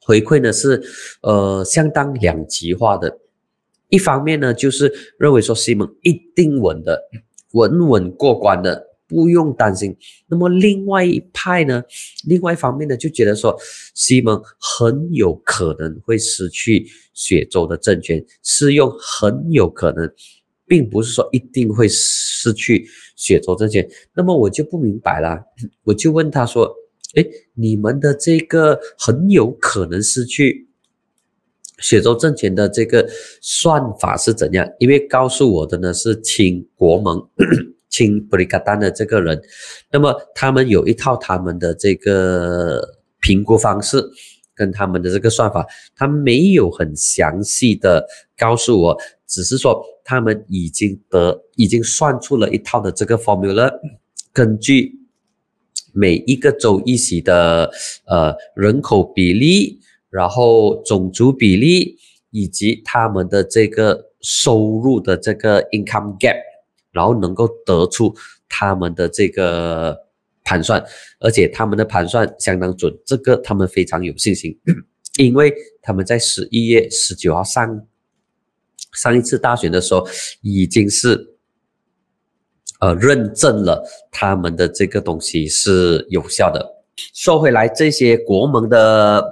[0.00, 0.82] 回馈呢是，
[1.22, 3.20] 呃，相当两极化的。
[3.88, 7.08] 一方面呢，就是认为说西蒙一定稳的。
[7.52, 9.96] 稳稳过关的，不用担心。
[10.28, 11.82] 那么另外一派呢？
[12.26, 13.56] 另外一方面呢，就觉得说
[13.94, 20.12] 西蒙很有可能会失去雪州的政权，是用很有可能，
[20.66, 23.88] 并不是说一定会失去雪州政权。
[24.14, 25.40] 那么我就不明白了，
[25.84, 26.74] 我就问他说
[27.14, 30.65] ：“哎，你们的这个很有可能失去
[31.78, 33.06] 雪州政权的这个
[33.40, 34.66] 算法是怎样？
[34.78, 37.22] 因为告诉我的呢是亲国盟、
[37.88, 39.40] 亲布里卡丹的这个人，
[39.90, 42.82] 那么他们有一套他们的这个
[43.20, 44.02] 评估方式
[44.54, 53.70] 跟他们的这个算法，他没有很详细的告诉我，只是说他们已经得已经算出了一套的这个 formula，
[54.32, 55.00] 根据。
[55.98, 57.70] 每一个州一席的
[58.04, 59.80] 呃人口比例，
[60.16, 61.98] 然后种族比例，
[62.30, 66.36] 以及他们的这个收入的这个 income gap，
[66.90, 68.14] 然后能够得出
[68.48, 69.96] 他们的这个
[70.42, 70.82] 盘算，
[71.20, 74.58] 而且他们的盘算相当准，这个他们非常有信心，
[75.18, 77.86] 因为他们在十一月十九号上
[78.94, 80.06] 上一次大选的时候
[80.40, 81.34] 已经是。
[82.78, 86.84] 呃，认证了他们的这个东西是有效的。
[87.14, 89.24] 说回来，这些国盟的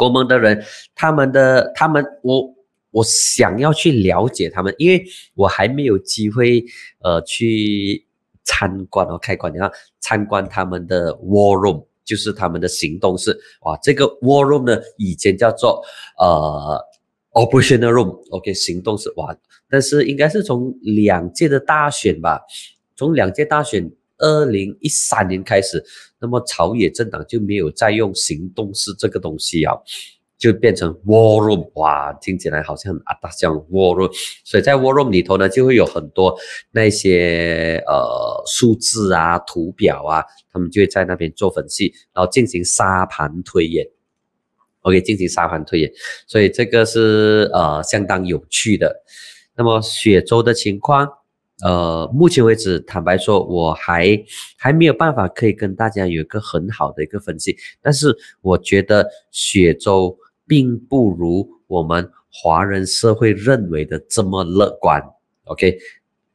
[0.00, 2.54] 国盟的人，他们的他们，我
[2.90, 6.64] 我想要去了解他们，因为我还没有机会
[7.02, 8.06] 呃去
[8.44, 13.38] 参观哦，开馆你看参观他们的 war room，就是他们的行动室。
[13.60, 15.82] 哇，这个 war room 呢，以前叫做
[16.18, 16.82] 呃
[17.32, 19.12] operation room，OK，行动室。
[19.16, 19.36] 哇。
[19.68, 22.40] 但是应该是从两届的大选吧，
[22.96, 25.84] 从两届大选二零一三年开始，
[26.20, 29.74] 那么朝野政党就没有再用行动式这个东西啊，
[30.38, 34.10] 就变成 war room，哇，听起来好像很啊大像 war room，
[34.44, 36.34] 所以在 war room 里头呢，就会有很多
[36.70, 43.86] 那些呃数字啊、图表啊，他们就会在那边做分析，然后进行沙盘推演
[44.82, 45.92] ，OK，进行沙盘推演，
[46.26, 49.02] 所以这个是呃相当有趣的。
[49.56, 51.06] 那么雪州的情况，
[51.62, 54.18] 呃，目前为止，坦白说，我还
[54.56, 57.56] 还没有办法可以跟大家有一个很好的一个分析。
[57.82, 65.02] 但是我觉得雪州并不如我们华人社会认为的这么乐观。
[65.44, 65.78] OK，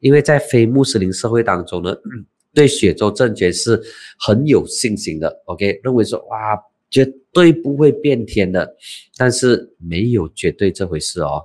[0.00, 1.96] 因为在非穆斯林社会当中呢，
[2.54, 3.82] 对雪州政权是
[4.18, 5.42] 很有信心的。
[5.46, 6.56] OK，认为说哇，
[6.88, 8.76] 绝对不会变天的。
[9.16, 11.42] 但是没有绝对这回事哦。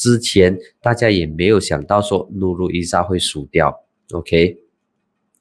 [0.00, 4.56] 之前大家也没有想到说努鲁伊萨会输掉，OK，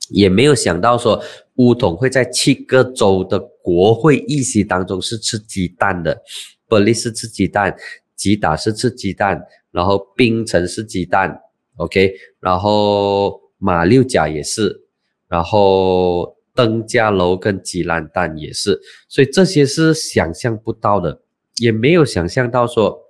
[0.10, 1.24] 也没有想到说
[1.56, 6.22] 乌统会在七个州的国会议席当中是吃鸡蛋的，
[6.68, 7.74] 本利是吃鸡蛋，
[8.18, 9.42] 吉打是吃鸡蛋，
[9.72, 11.40] 然后槟城是鸡蛋
[11.78, 14.82] ，OK，然后马六甲也是，
[15.30, 21.22] 然后登嘉楼跟吉兰丹也是，所以这些是想象不到的，
[21.62, 23.06] 也没有想象到说。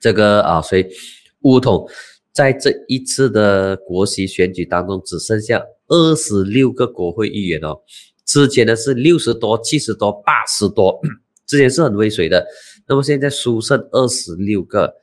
[0.00, 0.86] 这个啊，所以
[1.42, 1.88] 乌统
[2.32, 7.76] 在这一次的国席选举当中只剩下二十六个国会议员哦，
[8.24, 11.00] 之前呢是六十多、七十多、八十多，
[11.46, 12.46] 之前是很威水的，
[12.86, 14.94] 那么现在输剩二十六个，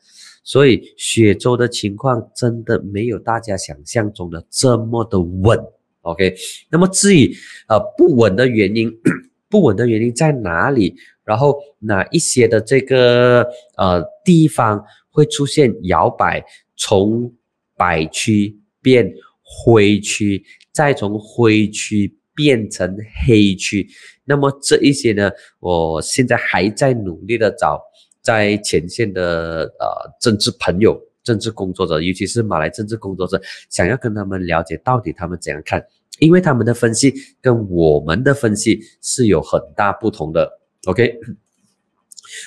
[0.43, 5.59] 所以雪州的情况真的没有大家想象中的这么的稳。
[6.01, 6.35] OK，
[6.69, 7.35] 那么至于
[7.67, 8.91] 呃不稳的原因，
[9.49, 10.95] 不稳的原因在哪里？
[11.25, 13.45] 然后哪一些的这个
[13.77, 16.45] 呃地方会出现摇摆，
[16.77, 17.33] 从
[17.75, 19.11] 白区变
[19.41, 23.87] 灰区，再从灰区变成黑区？
[24.23, 27.81] 那么这一些呢，我现在还在努力的找
[28.21, 35.85] 在前线的呃政治朋友、政治工作者，尤其是马来政治工作者，想要跟他们了解到底他们怎样看，
[36.19, 40.51] 因为他们的分析跟我们的分析是有很大不同的。
[40.85, 41.19] OK，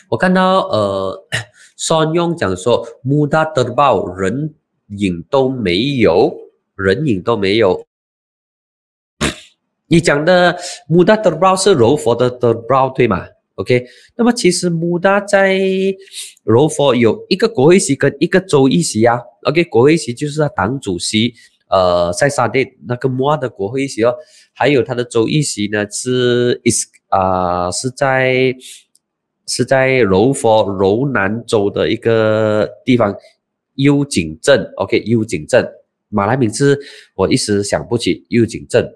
[0.08, 1.26] 我看到呃，
[1.76, 4.54] 双用讲说穆达德包人
[4.96, 6.32] 影都没有，
[6.76, 7.84] 人影都没有。
[9.88, 13.84] 你讲的穆达德包是柔佛的德包对吗？OK，
[14.16, 15.58] 那么其实穆达在
[16.44, 19.20] 柔佛有一个国会席跟一个州议席啊。
[19.42, 21.34] OK，国会席就是他党主席
[21.70, 24.14] 呃塞沙蒂那个穆阿的国会议席哦，
[24.52, 26.86] 还有他的州议席呢是 is。
[27.10, 28.54] 啊，是在
[29.46, 33.16] 是在柔佛柔南州的一个地方，
[33.76, 34.70] 幽景镇。
[34.76, 35.66] OK，幽景镇，
[36.10, 36.78] 马来名字
[37.14, 38.26] 我一时想不起。
[38.28, 38.92] 幽景镇。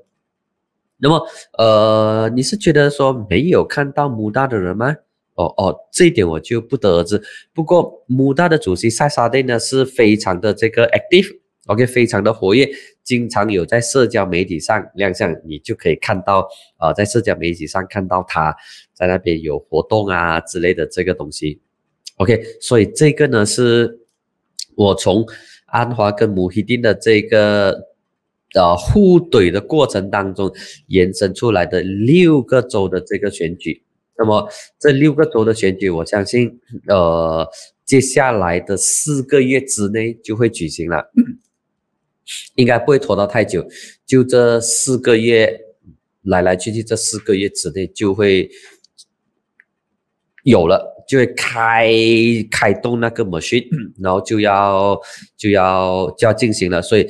[0.98, 4.94] 那么，呃，你是觉得说没有看到穆大的人吗？
[5.36, 7.22] 哦哦，这一点我就不得而知。
[7.54, 11.38] 不过，穆大的主席塞沙蒂呢是非常的这个 active。
[11.66, 12.68] OK，非常的活跃，
[13.04, 16.48] 经常有在社交媒体上亮相，你就可以看到，
[16.80, 18.54] 呃，在社交媒体上看到他
[18.92, 21.60] 在那边有活动啊之类的这个东西。
[22.16, 24.00] OK，所以这个呢是
[24.76, 25.24] 我从
[25.66, 27.88] 安华跟穆希丁的这个
[28.54, 30.52] 呃互怼的过程当中
[30.88, 33.84] 延伸出来的六个州的这个选举。
[34.18, 34.48] 那么
[34.78, 37.48] 这六个州的选举，我相信，呃，
[37.84, 41.10] 接下来的四个月之内就会举行了，
[42.54, 43.66] 应该不会拖到太久，
[44.06, 45.60] 就这四个月
[46.22, 48.50] 来来去去，这四个月之内就会
[50.44, 51.92] 有了，就会开
[52.50, 53.68] 开动那个 machine，
[53.98, 55.00] 然后就要
[55.36, 57.08] 就要就要进行了，所以。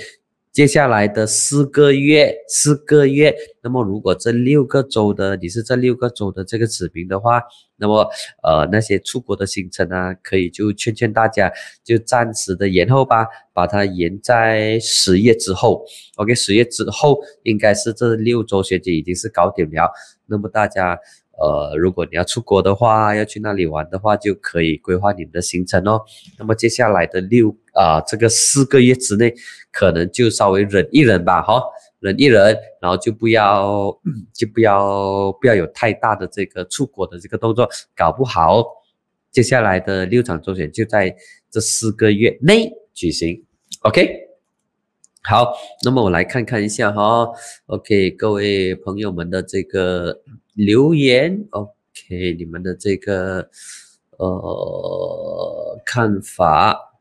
[0.53, 7.41] 接下来的四个月，四个月，那么如果这六个周的你是这六个周的这个子民的话，
[7.79, 8.07] 那么
[8.43, 11.51] 呃那些出国的行程啊，可以就劝劝大家，
[11.83, 15.83] 就暂时的延后吧，把它延在十月之后。
[16.17, 19.91] OK，十月之后应该是这六周学姐已经是搞定了，
[20.27, 20.99] 那么大家。
[21.41, 26.03] 呃，如果你要出国的话，要去那里玩的话，就可以规划你们的行程哦。
[26.39, 29.35] 那么接下来的六啊，这个四个月之内，
[29.71, 31.63] 可能就稍微忍一忍吧，哈，
[32.01, 33.97] 忍一忍，然后就不要
[34.33, 38.65] 就不要不要有太大的这个出国的这个动作，搞不好
[39.31, 41.15] 接下来的六场周选就在
[41.51, 43.45] 这四个月内举行。
[43.81, 44.29] OK，
[45.23, 45.53] 好，
[45.85, 47.29] 那么我来看看一下哈
[47.67, 50.23] ，OK，各位朋友们的这个。
[50.55, 53.49] 留言，OK，你们的这个
[54.19, 56.92] 呃看法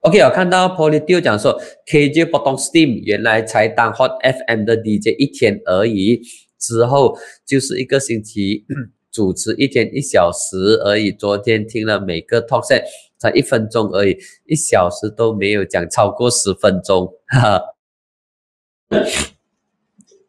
[0.00, 6.22] ，OK，我看到 Polydeo 讲说，KJ 不动 Steam，原来才当 Hot FM 的 DJ 一天而已，
[6.58, 8.64] 之后就是一个星期
[9.10, 11.10] 主持一天一小时而已。
[11.10, 12.84] 昨天听了每个 talk set
[13.18, 17.60] 才一分钟而已，一小时都没有讲超过十分钟，哈。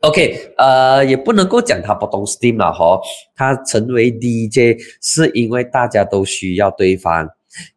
[0.01, 2.99] OK，呃，也不能够讲他不懂 Steam 了哈，
[3.35, 7.29] 他成为 DJ 是因为大家都需要对方，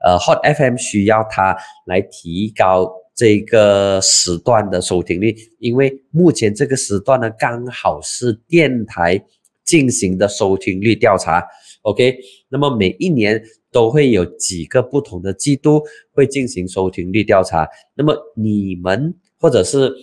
[0.04, 1.56] 呃，Hot FM 需要它
[1.86, 9.24] 来提高这个时段的收听率，因为目前这个时段呢刚好是电台
[9.64, 11.44] 进行的收听率调查
[11.82, 12.16] ，OK，
[12.48, 19.94] 那么每一年都会有几个不同的季度会进行收听率调查，那么你们或者是。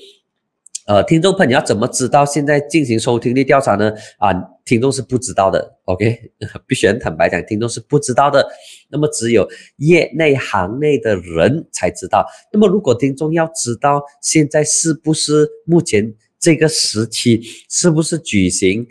[0.87, 3.93] 呃，听众朋友要怎么知道现在进行收听率调查呢？
[4.17, 4.33] 啊，
[4.65, 6.19] 听众是不知道的，OK，
[6.67, 8.45] 必须很坦白讲，听众是不知道的。
[8.89, 12.25] 那么只有业内行内的人才知道。
[12.51, 18.85] 那么如果听众要知道现在是不是目前这个时期是不是举行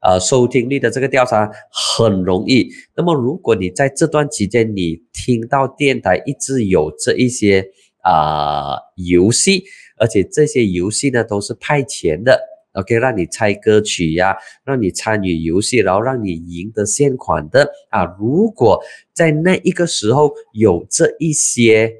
[0.00, 2.68] 呃收听率的这个调查，很容易。
[2.96, 7.64] 那么如果你在这段期间你听到电台一直有这一些
[8.02, 9.62] 啊游戏。
[9.98, 12.40] 而且这些游戏呢都是派钱的
[12.72, 18.04] ，OK，让你猜歌曲呀，让你参与游戏，然后让你赢得现款的啊。
[18.18, 18.80] 如果
[19.12, 21.92] 在那一个时候有这一些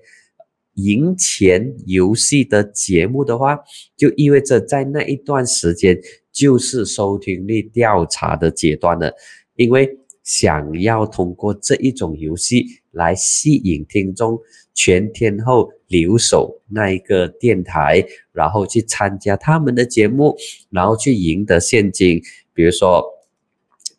[0.75, 3.59] 赢钱游戏的节目的话，
[3.97, 5.99] 就意味着在那一段时间
[6.33, 9.13] 就是收听率调查的阶段了，
[9.57, 14.39] 因为想要通过这一种游戏来吸引听众。
[14.75, 20.37] 全天候留守那一个电台，然后去参加他们的节目，
[20.71, 22.23] 然后去赢得现金，
[22.55, 23.05] 比如说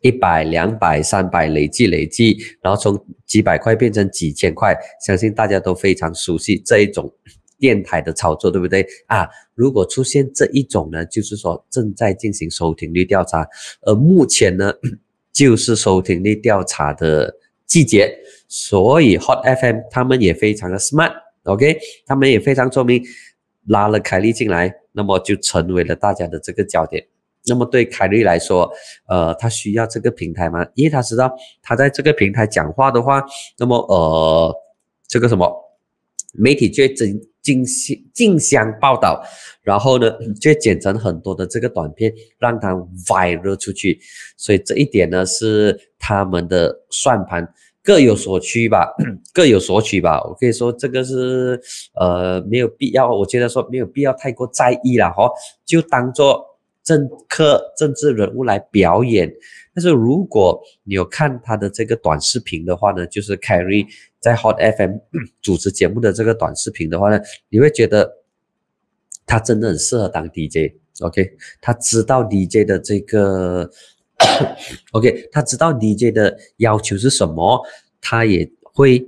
[0.00, 4.74] 一百、两百、三百累计累计，然后从几百块变成几千块，
[5.04, 7.12] 相信大家都非常熟悉这一种
[7.58, 9.28] 电台的操作，对不对啊？
[9.54, 13.46] 如果出现这一种呢，就是说正在进行收听率调查，
[13.82, 14.72] 而目前呢，
[15.32, 17.34] 就是收听率调查的
[17.66, 18.16] 季节。
[18.48, 21.12] 所以 Hot FM 他们也非常的 smart
[21.50, 21.76] OK，
[22.06, 23.02] 他们也非常聪明，
[23.66, 27.04] 拉了凯莉进来，那么就成为了大家的这个焦点。
[27.46, 28.70] 那么对凯莉来说，
[29.08, 30.64] 呃，他需要这个平台吗？
[30.74, 33.24] 因为他知道他在这个平台讲话的话，
[33.58, 34.54] 那么呃，
[35.08, 35.52] 这个什么
[36.34, 39.20] 媒体就会争竞相竞相报道，
[39.62, 42.74] 然后呢，就剪成很多的这个短片，让它
[43.08, 43.98] viral 出去。
[44.36, 47.52] 所以这一点呢，是他们的算盘。
[47.90, 48.94] 各有所趋吧，
[49.34, 50.22] 各有所取吧。
[50.22, 51.60] 我可以说这个是
[51.94, 55.28] 呃没有必要，我觉得说没有必要太过在意了哈，
[55.66, 56.40] 就当做
[56.84, 59.28] 政客、政治人物来表演。
[59.74, 63.88] 但是如果你有看他的这个短视频的话呢，就是 Carrie
[64.20, 64.92] 在 Hot FM
[65.42, 68.08] 主持节目的这个短视频的话呢，你会觉得
[69.26, 70.74] 他真的很适合当 DJ。
[71.00, 71.28] OK，
[71.60, 73.68] 他知道 DJ 的这个。
[74.92, 77.60] OK，他知道 DJ 的要求是什么，
[78.00, 79.04] 他也会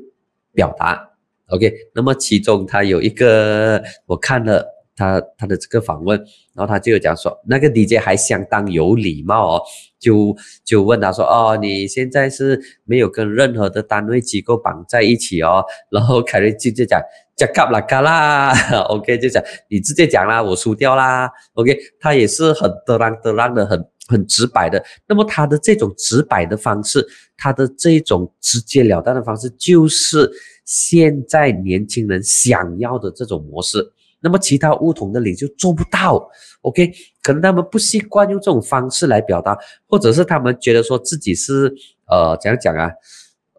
[0.52, 1.10] 表达。
[1.46, 6.18] OK，那么其中他有一个我看了他他的这个访问，
[6.54, 9.62] 然后他就讲说，那个 DJ 还相当有礼貌哦，
[9.98, 17.00] 就就问他说，哦，你现在是没有跟任何的单位机构绑在一起哦，然后凯瑞直接讲，
[17.36, 18.52] 加卡啦卡啦，
[18.90, 27.06] OK 就讲你直接讲啦，我输掉啦，OK，他也是很得让得让的，很很直白的，那么他的这种直白的方式，
[27.38, 30.30] 他的这种直截了当的方式，就是
[30.66, 33.92] 现在年轻人想要的这种模式。
[34.22, 36.30] 那么其他梧桐的你就做不到
[36.62, 36.92] ，OK？
[37.22, 39.58] 可能他们不习惯用这种方式来表达，
[39.88, 41.74] 或者是他们觉得说自己是
[42.06, 42.90] 呃怎样讲啊？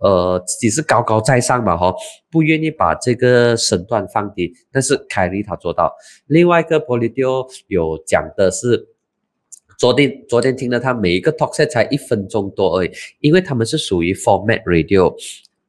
[0.01, 1.93] 呃，自己是高高在上嘛，哈，
[2.29, 4.53] 不愿意把这个身段放低。
[4.69, 5.93] 但是凯莉他做到。
[6.27, 8.89] 另外一个 p o l i t o 有讲的是，
[9.77, 12.91] 昨天昨天听了他每一个 talk set 才一分钟多而已，
[13.21, 15.13] 因为他们是属于 format radio。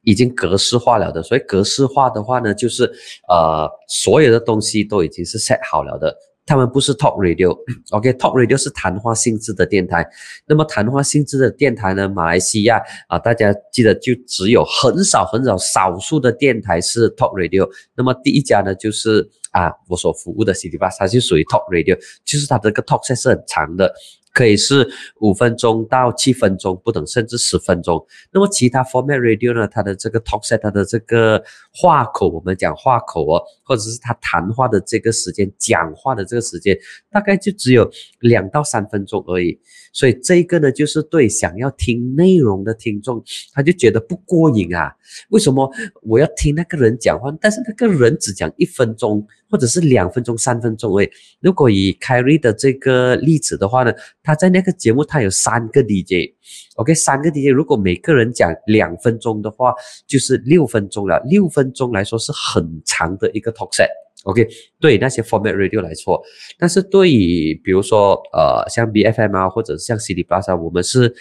[0.05, 2.85] 已经格式化了的，所以格式化的话呢，就是
[3.27, 6.15] 呃，所有的东西都已经是 set 好了的。
[6.47, 10.07] 他们不是 talk radio，OK，talk radio 是谈话性质的电台。
[10.45, 17.67] 那么谈话性质的电台呢，马来西亚啊，大家记得就只有很少很少少数的电台是 talk radio。
[17.95, 23.91] 那么第一家呢，就是啊，我所服务的 City Bus，它就属于 talk radio，就是它这个 talk set 是很长的。
[24.35, 24.85] 可以是
[25.21, 28.05] 五分钟到七分钟不等，甚至十分钟。
[28.33, 29.65] 那么其他 format radio 呢？
[29.65, 31.41] 它的这个 talk set，它的这个
[31.73, 36.77] 话口，我们讲话口哦，或者是他谈话的这个时间，讲话的这个时间，
[37.09, 39.57] 大概就只有两到三分钟而已。
[39.93, 43.23] 所以这个呢，就是对想要听内容的听众，
[43.53, 44.93] 他就觉得不过瘾啊。
[45.29, 47.31] 为什么我要听那个人讲话？
[47.39, 49.25] 但是那个人只讲一分钟。
[49.47, 51.09] 或者是两分钟、三分钟诶。
[51.39, 53.93] 如果以凯瑞的这个例子的话呢，
[54.23, 59.73] 他在那个节目他有三个 DJ，OK，三个 DJ，如果每个人讲两分钟的话，
[60.07, 61.21] 就是六分钟了。
[61.29, 64.45] 六分钟来说是很长的一个 talk set，OK，
[64.79, 66.21] 对那些 format radio 来说，
[66.57, 71.15] 但是对于比如说呃像 BFM 啊，或者像 CD Plus 啊，我们是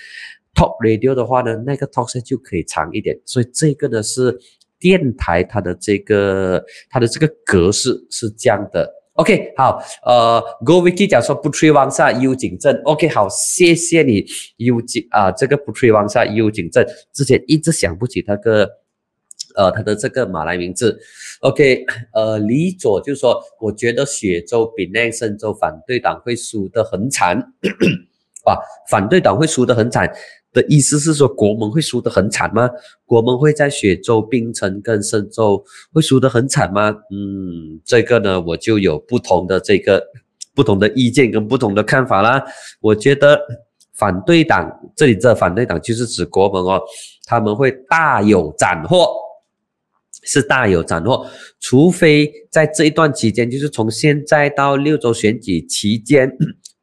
[0.55, 3.19] Top radio 的话呢，那个 talk set 就可以长一点。
[3.25, 4.39] 所以这个呢是。
[4.81, 14.27] 电台它的这个它的这个格式是这样的，OK，好，呃，Go Vicky 讲说不吹王下幽景镇，OK，好，谢谢你
[14.59, 18.69] 幽景啊，这个不吹王下幽景镇之前一直想不起那个，
[19.57, 20.99] 呃，他的这个马来名字
[21.41, 27.39] ，OK，呃，李左就说，我觉得雪州比那深州反对党会输得很惨，
[28.45, 28.59] 啊，
[28.91, 30.13] 反对党会输得很惨。
[30.55, 32.71] 的意思是说，国盟会输得很惨吗？
[33.05, 36.91] 国盟会在雪州、槟城跟深州会输得很惨吗？
[37.11, 40.03] 嗯，这个呢，我就有不同的这个
[40.55, 42.41] 不同的意见跟不同的看法啦。
[42.81, 43.39] 我觉得
[43.95, 46.81] 反对党这里这反对党就是指国盟哦，
[47.27, 49.09] 他们会大有斩获，
[50.23, 51.27] 是大有斩获，
[51.59, 56.31] 除非在这一段期间，就是从现在到六州选举期间。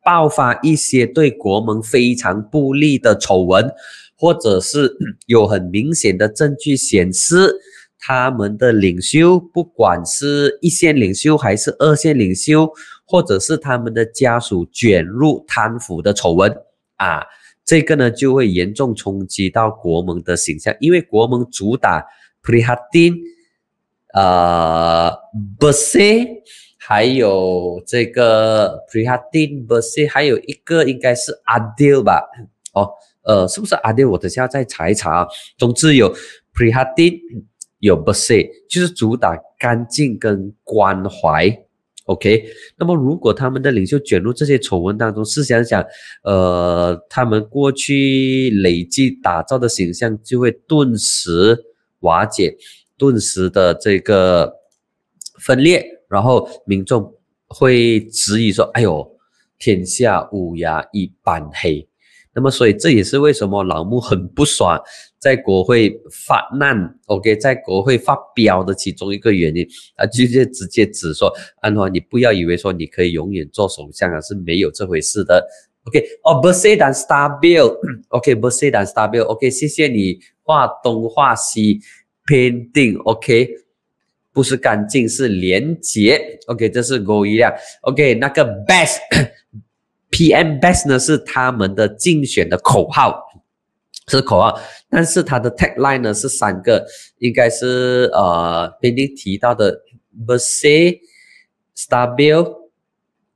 [0.04, 3.72] 爆发一些对国盟非常不利的丑闻，
[4.18, 4.98] 或者是
[5.28, 7.56] 有很明显的证据显示
[8.00, 12.72] 他们的领袖，不管是一线领袖还是二线领袖，
[13.06, 16.52] 或者是他们的家属卷入贪腐的丑闻
[16.96, 17.24] 啊，
[17.64, 22.04] 这个呢就会严重冲击到国盟的形象，因为国盟主打
[22.44, 23.18] Prihatin，
[24.14, 25.12] 呃
[25.60, 26.42] ，Bersih。
[26.92, 32.22] 还有这个 Prihatin b e r s i 还有一个应该是 Adil 吧？
[32.74, 32.90] 哦，
[33.24, 34.10] 呃，是不是 Adil？
[34.10, 35.28] 我等下再查一查啊。
[35.58, 36.14] 总之有
[36.54, 37.18] Prihatin，
[37.80, 41.48] 有 b e r s i 就是主打干净跟关怀。
[42.08, 42.44] OK，
[42.78, 45.82] 那么如果他们的领袖卷入这些丑闻当中，试想想，
[46.26, 51.58] 呃，他们过去累计打造的形象就会顿时
[52.02, 52.58] 瓦解，
[52.98, 54.56] 顿时的这个
[55.40, 55.91] 分裂。
[56.12, 57.12] 然后民众
[57.48, 59.10] 会质疑说：“哎呦，
[59.58, 61.88] 天下乌鸦一般黑。”
[62.34, 64.82] 那么，所以这也是为什么老穆很不爽
[65.20, 71.30] 在国会发难，OK，在国会发飙的其中一个原因啊，直接直接指说
[71.62, 75.46] ：“安华，你不要以为说你可以永远做首相啊，是没有这回事的。
[75.84, 78.80] ”OK，哦 b e r s e d a n Stabil，OK，b e r s e d a
[78.80, 81.80] n Stabil，OK，谢谢你画东画西
[82.28, 83.50] ，painting，OK。
[84.34, 86.40] 不是干净，是廉洁。
[86.48, 87.54] OK，这是狗一辆。
[87.82, 93.22] OK，那个 Best，PM Best 呢是他们的竞选的口号，
[94.08, 94.60] 是口号。
[94.90, 96.86] 但是它的 tagline 呢是三个，
[97.20, 99.72] 应该是呃边定提到的
[100.26, 101.00] b e r s e
[101.76, 102.54] Stabil，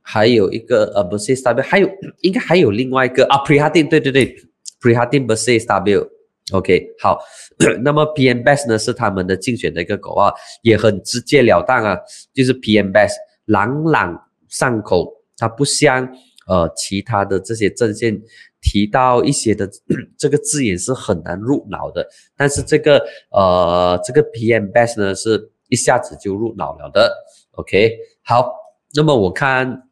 [0.01, 1.89] 还有一个呃 b e r s e Stabil，还有
[2.21, 4.35] 应该还有另外一个啊 Prihatin，对对对
[4.81, 6.09] ，Prihatin b e r s e Stabil。
[6.51, 7.19] OK，好，
[7.83, 11.97] 那么 PM Best 呢是他们的竞选的一个口号，也很直截了当啊，
[12.33, 13.13] 就是 PM Best
[13.45, 16.07] 朗朗上口，它不像
[16.47, 18.21] 呃其他的这些阵线
[18.61, 19.69] 提到一些的
[20.17, 23.01] 这个字眼是很难入脑的，但是这个
[23.31, 27.13] 呃这个 PM Best 呢是一下子就入脑了的。
[27.51, 28.51] OK，好，
[28.93, 29.83] 那么我看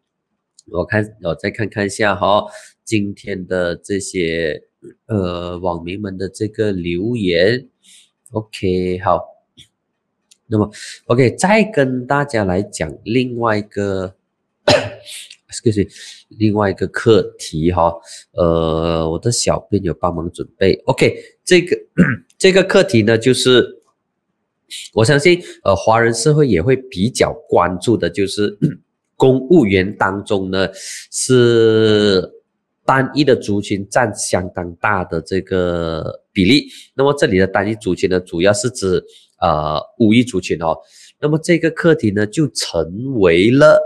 [0.72, 2.46] 我看我再看看一下哈，
[2.84, 4.62] 今天的这些
[5.08, 7.68] 呃网民们的这个留言。
[8.32, 9.34] OK，好。
[10.46, 10.70] 那么
[11.06, 14.14] ，OK，再跟大家来讲另外一个
[15.50, 15.90] ，excuse me，
[16.38, 17.92] 另外一个课题哈。
[18.34, 20.74] 呃，我的小编有帮忙准备。
[20.86, 21.76] OK，这个
[22.38, 23.82] 这个课题呢，就是
[24.94, 28.56] 我相信呃，华人社会也会比较关注的，就是
[29.16, 30.70] 公务员当中呢
[31.10, 32.33] 是
[32.86, 36.66] 单一的族群占相当大的这个比例。
[36.96, 39.04] 那么这里的单一族群呢，主要是指。
[39.44, 40.74] 呃，五亿族群哦，
[41.20, 43.78] 那么这个课题呢，就成为了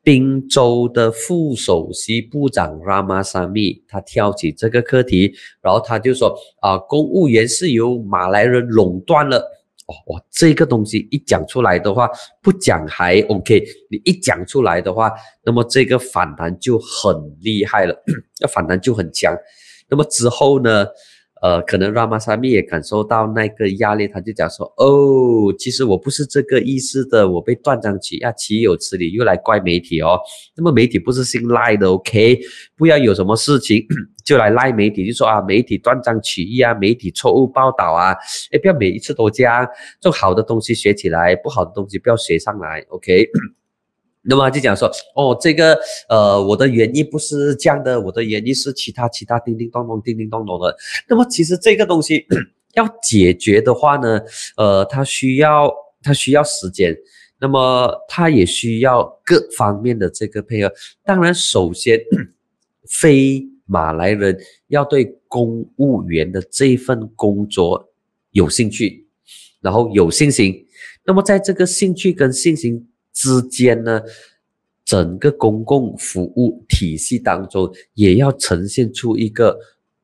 [0.00, 9.44] 滨州的副首席部长 Ramasamy 他挑起这个课题，然后他就说啊，公务员是由马来人垄断了
[9.86, 12.08] 哦，哇，这个东西一讲出来的话，
[12.42, 15.12] 不讲还 OK，你一讲出来的话，
[15.44, 17.94] 那么这个反弹就很厉害了，
[18.40, 19.36] 要 反弹就很强，
[19.88, 20.86] 那么之后呢？
[21.44, 29.12] 呃，可能拉玛萨米也感受到那个压力，他就讲说：“哦，其实我不是这个意思的，我被断章取义，岂有此理！
[29.12, 30.18] 又来怪媒体哦。
[30.56, 32.40] 那么媒体不是姓赖的，OK？
[32.78, 33.86] 不要有什么事情
[34.24, 38.16] 就来赖媒体，就说啊，媒体断章取义啊，媒体错误报道啊，
[38.50, 39.68] 哎，不要每一次都这样，
[40.00, 43.28] 做好的东西学起来，不好的东西不要学上来，OK？”
[44.26, 50.74] 那么就讲说，哦，这个，呃，我的原因不是这样的，我的原因是其他其他叮叮咚咚、叮叮咚咚的。
[51.08, 52.24] 那么其实这个东西
[52.72, 54.18] 要解决的话呢，
[54.56, 55.70] 呃，它需要
[56.02, 56.96] 它需要时间，
[57.38, 60.72] 那么它也需要各方面的这个配合。
[61.04, 62.00] 当然，首先
[62.88, 67.90] 非马来人要对公务员的这份工作
[68.30, 69.06] 有兴趣，
[69.60, 70.66] 然后有信心。
[71.04, 72.88] 那么在这个兴趣跟信心。
[73.14, 74.02] 之间呢，
[74.84, 79.56] 整个公共服务体系当中，也要呈现出一个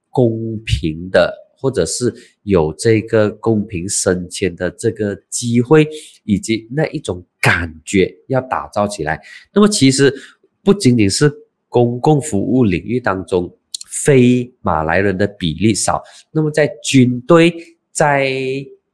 [0.08, 5.86] 公平的，或者是有这个公平升迁的这个机会，
[6.24, 9.20] 以及那一种感觉要打造起来。
[9.52, 10.14] 那么，其实
[10.62, 11.30] 不仅仅是
[11.68, 13.54] 公共服务领域当中
[13.88, 17.52] 非马来人的比例少，那么在军队、
[17.90, 18.32] 在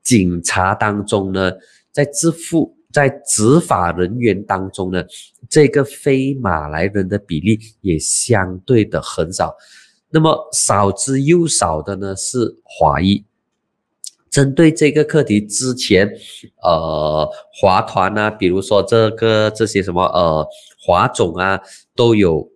[0.02, 1.52] 警察当中呢，
[1.92, 2.75] 在支付。
[2.92, 5.04] 在执法人员当中呢，
[5.48, 9.54] 这个非马来人的比例也相对的很少。
[10.10, 13.24] 那么少之又少的呢是华裔。
[14.30, 16.10] 针对这个课题之前，
[16.62, 20.46] 呃，华团啊，比如说这个这些什么呃
[20.78, 21.60] 华总啊，
[21.94, 22.50] 都有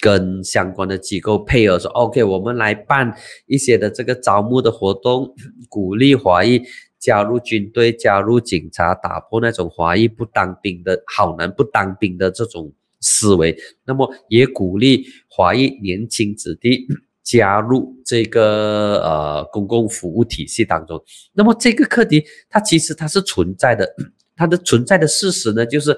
[0.00, 3.14] 跟相关的机构配合说，OK，我们来办
[3.46, 5.34] 一些的这个招募的活动，
[5.68, 6.62] 鼓励华裔。
[7.04, 13.54] 加入军队，加入警察，打破那种华裔不当兵的好男不当兵的这种思维。
[13.84, 16.86] 那么，也鼓励华裔年轻子弟
[17.22, 20.98] 加入这个呃公共服务体系当中。
[21.34, 23.86] 那么，这个课题它其实它是存在的，
[24.34, 25.94] 它的存在的事实呢，就是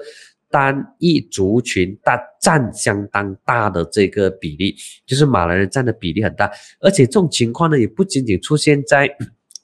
[0.51, 6.51] 单一族群大占相当大的这个比例，就是马来人占的比例很大，
[6.81, 9.09] 而且这种情况呢，也不仅仅出现在。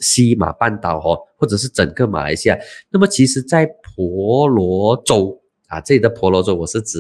[0.04, 2.58] 西马半岛哦，或者是整个马来西亚。
[2.92, 7.00] 那么，其实，在婆罗洲啊，这里的婆罗洲，我是指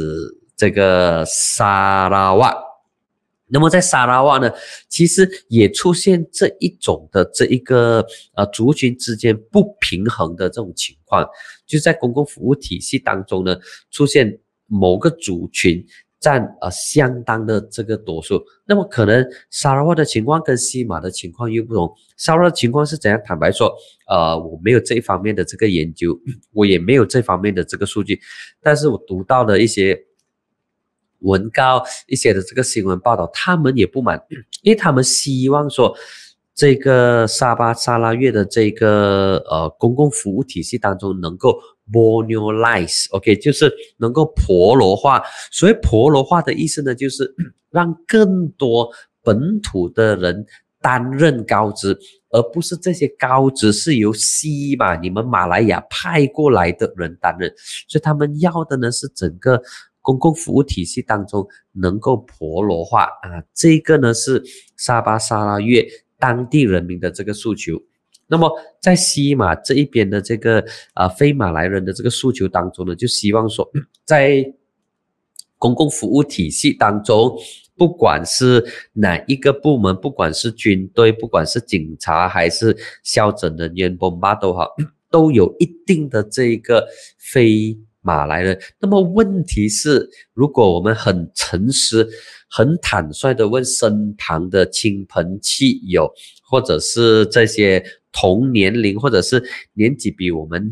[0.55, 2.55] 这个沙拉瓦。
[3.47, 4.51] 那么，在沙拉瓦呢，
[4.89, 11.23] 其实也出现这一种的这一个呃族群之间不平衡的这种情况，
[11.67, 13.55] 就在公共服务体系当中呢，
[13.91, 15.85] 出现某个族群。
[16.23, 21.93] 占呃相当的这个多数，那么可能沙拉瓦的情况跟西马的情况又不同。
[22.15, 23.21] 沙拉的情况是怎样？
[23.25, 23.69] 坦白说，
[24.07, 26.17] 呃，我没有这一方面的这个研究，
[26.53, 28.17] 我也没有这方面的这个数据，
[28.61, 30.01] 但是我读到的一些
[31.19, 34.23] 文告、一些的这个新闻报道，他们也不满，
[34.61, 35.93] 因为他们希望说。
[36.55, 41.57] 这个沙巴沙拉越的这个呃公共服务体系当中，能够
[41.91, 45.23] bonalize，OK，就是能够婆罗化。
[45.51, 47.33] 所谓婆罗化的意思呢，就是
[47.71, 48.87] 让更多
[49.23, 50.45] 本土的人
[50.79, 51.97] 担任高职，
[52.29, 57.51] 而不是这些高职是由西马你们马来亚派过来的人担任。
[57.87, 59.59] 所以他们要的呢是整个
[60.01, 64.43] 公共服务体系当中能够婆罗化啊，这个呢是
[64.77, 65.83] 沙巴沙拉越。
[66.23, 67.83] 当地人民的这个诉求，
[68.27, 68.49] 那么
[68.79, 70.63] 在西马这一边的这个
[70.93, 73.69] 啊非马来人的这个诉求当中呢，就希望说
[74.05, 74.53] 在
[75.57, 77.37] 公共服务体系当中，
[77.75, 78.63] 不管是
[78.93, 84.69] 哪一个部门，不管是军队，不管是警察，还是消诊人员、bomb 都好，
[85.11, 88.61] 都有一定的这个非马来人。
[88.79, 92.07] 那么问题是，如果我们很诚实、
[92.47, 97.83] 很坦率的问身旁的亲朋戚友，或者是这些。
[98.15, 99.43] 同年龄或者是
[99.73, 100.71] 年纪比我们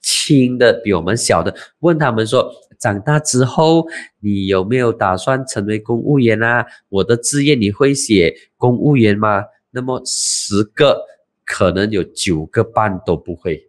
[0.00, 2.48] 轻的、比我们小的，问他们说：
[2.78, 3.84] 长大之后
[4.20, 6.64] 你有没有打算成为公务员啊？
[6.88, 9.42] 我的志愿你会写公务员吗？
[9.72, 11.04] 那么十个
[11.44, 13.68] 可能有九个半都不会，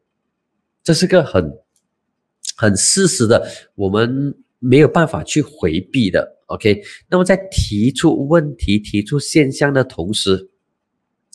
[0.83, 1.51] 这是个很
[2.59, 6.37] 很事实的，我们没有办法去回避的。
[6.47, 10.49] OK，那么在提出问题、提出现象的同时。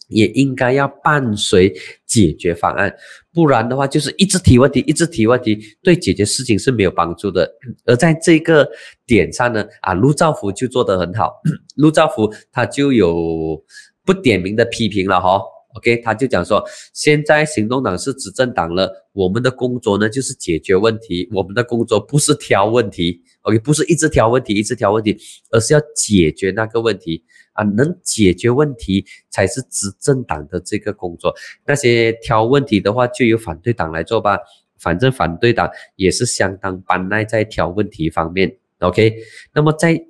[0.09, 2.95] 也应该要伴随解决方案，
[3.33, 7.51] 不然的话就是一直提问题，一直提问题，对解决事情是没有帮助的。
[7.87, 8.69] 而在这个
[9.07, 11.33] 点上呢，啊，陆兆福就做得很好，
[11.77, 13.59] 陆兆福他就有
[14.05, 15.41] 不点名的批评了哈。
[15.75, 25.17] OK，他就讲说，现在行动党是执政党了，我们的工作呢就是解决问题，我们的工作不是挑问题，OK，不是一直挑问题，一直挑问题，
[25.51, 27.25] 而是要解决那个问题。
[27.55, 31.33] 啊，能解决问题才是执政党的这个工作。
[31.65, 34.37] 那些挑问题的话，就由反对党来做吧。
[34.81, 38.53] 反正反对党也是相当班耐在挑问题方面。
[38.81, 39.15] OK，
[39.55, 40.05] 那么在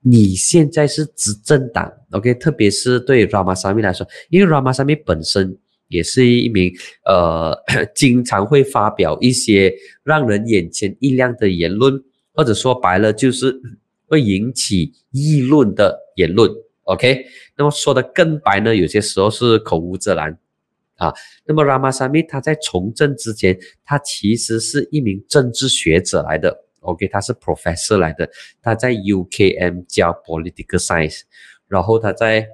[0.00, 6.72] 你现在是执政党，OK，特别是对 Ramasamy 来说，因为 Ramasamy 本身也是一名
[7.04, 7.52] 呃，
[7.94, 9.74] 经常会发表一些
[10.04, 12.00] 让人眼前一亮的言论，
[12.32, 13.60] 或者说白了就是
[14.06, 16.48] 会引起议论的言论。
[16.84, 17.26] OK，
[17.56, 20.38] 那么说的更白呢，有些时候是口无遮拦
[20.96, 21.12] 啊。
[21.44, 26.64] 那么 Ramasamy 他在从政之前，他其实是一名政治学者来的。
[26.88, 28.28] OK，他是 professor 来的，
[28.62, 31.20] 他在 UKM 教 political science。
[31.68, 32.48] 然后他在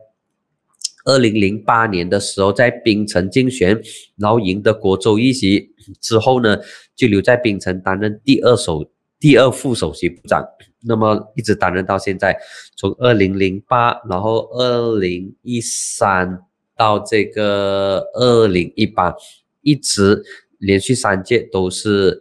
[1.05, 3.81] 二零零八年的时候在槟城竞选，
[4.17, 5.71] 然后赢得国州一席
[6.01, 6.59] 之后呢，
[6.97, 10.45] 就留在槟城担任第二首、第二副首席部长。
[10.87, 12.37] 那么一直担任到现在，
[12.77, 16.41] 从二零零八，然后二零一三
[16.77, 19.15] 到这个二零一八，
[19.63, 20.23] 一直
[20.59, 22.21] 连续三届都是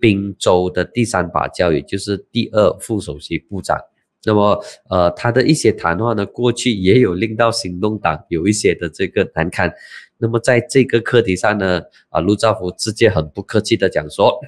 [0.00, 3.78] 滨州的第三把交椅，就是第二副首席部长。
[4.24, 9.72] 那么，呃，他的一些谈话呢，过去也有令到行动党有一些的这个难堪。
[10.18, 14.40] 那么在这个课题上呢，啊，陆兆福直接很不客气的讲说。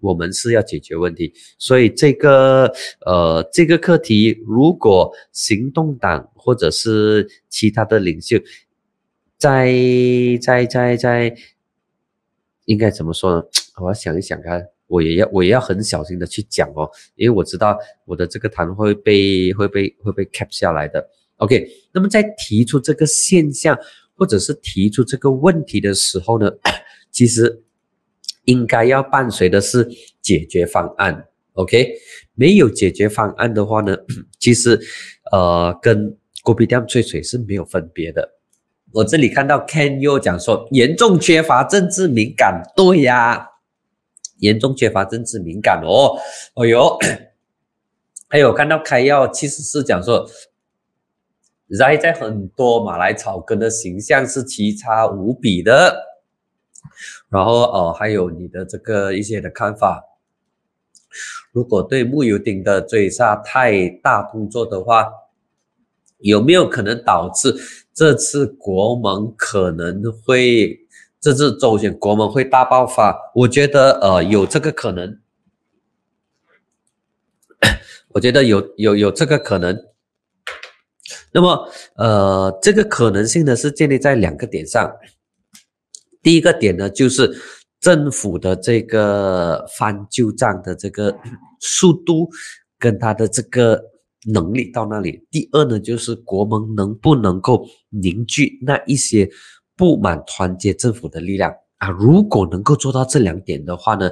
[0.00, 2.70] 我们是要解决问题，所以这个
[3.06, 8.36] 呃这个课题，如果行动党或者是其他的领袖，
[9.38, 9.72] 在
[10.42, 11.34] 在在在，
[12.66, 13.44] 应该怎么说呢？
[13.80, 21.04] 我要想一想看，我也要我也要很小心的去讲哦，因为我知道我的这个谈会被会被会被 cap 下来的。
[21.38, 23.76] OK，那么在提出这个现象
[24.16, 26.50] 或者是提出这个问题的时候呢，
[27.10, 27.60] 其实。
[28.46, 29.88] 应该要伴随的是
[30.20, 31.94] 解决方案，OK？
[32.34, 33.96] 没有解决方案的话呢，
[34.38, 34.78] 其实，
[35.32, 38.34] 呃，跟郭比掉吹水是没有分别的。
[38.92, 43.48] 我这里看到 Ken 又讲说严重缺乏政治敏感，对呀，
[44.44, 46.16] 严重缺乏政治敏感哦。
[46.54, 46.98] 哎呦，
[48.28, 50.28] 还有看到开药其实是讲说
[51.78, 56.04] 在在很多马来草根的形象是奇差无比的。
[57.30, 60.04] 然后哦，还有你的这个一些的看法。
[61.52, 65.10] 如果对木油丁的追杀太大动作的话，
[66.18, 67.54] 有没有可能导致
[67.92, 70.83] 这次国盟可能会
[71.24, 73.18] 这次周选国盟会大爆发？
[73.34, 75.18] 我觉得呃有这个可能，
[78.12, 79.74] 我觉得有有有这个可能。
[81.32, 81.66] 那么
[81.96, 84.94] 呃这个可能性呢是建立在两个点上。
[86.22, 87.34] 第一个点呢，就是
[87.80, 91.16] 政府的这个翻旧账的这个
[91.58, 92.28] 速度
[92.78, 93.82] 跟他的这个
[94.26, 95.26] 能力到那里。
[95.30, 99.30] 第二呢，就是国盟能不能够凝聚那一些
[99.76, 101.90] 不满团结政府的力量啊？
[101.90, 104.10] 如果能够做到这两点的话呢，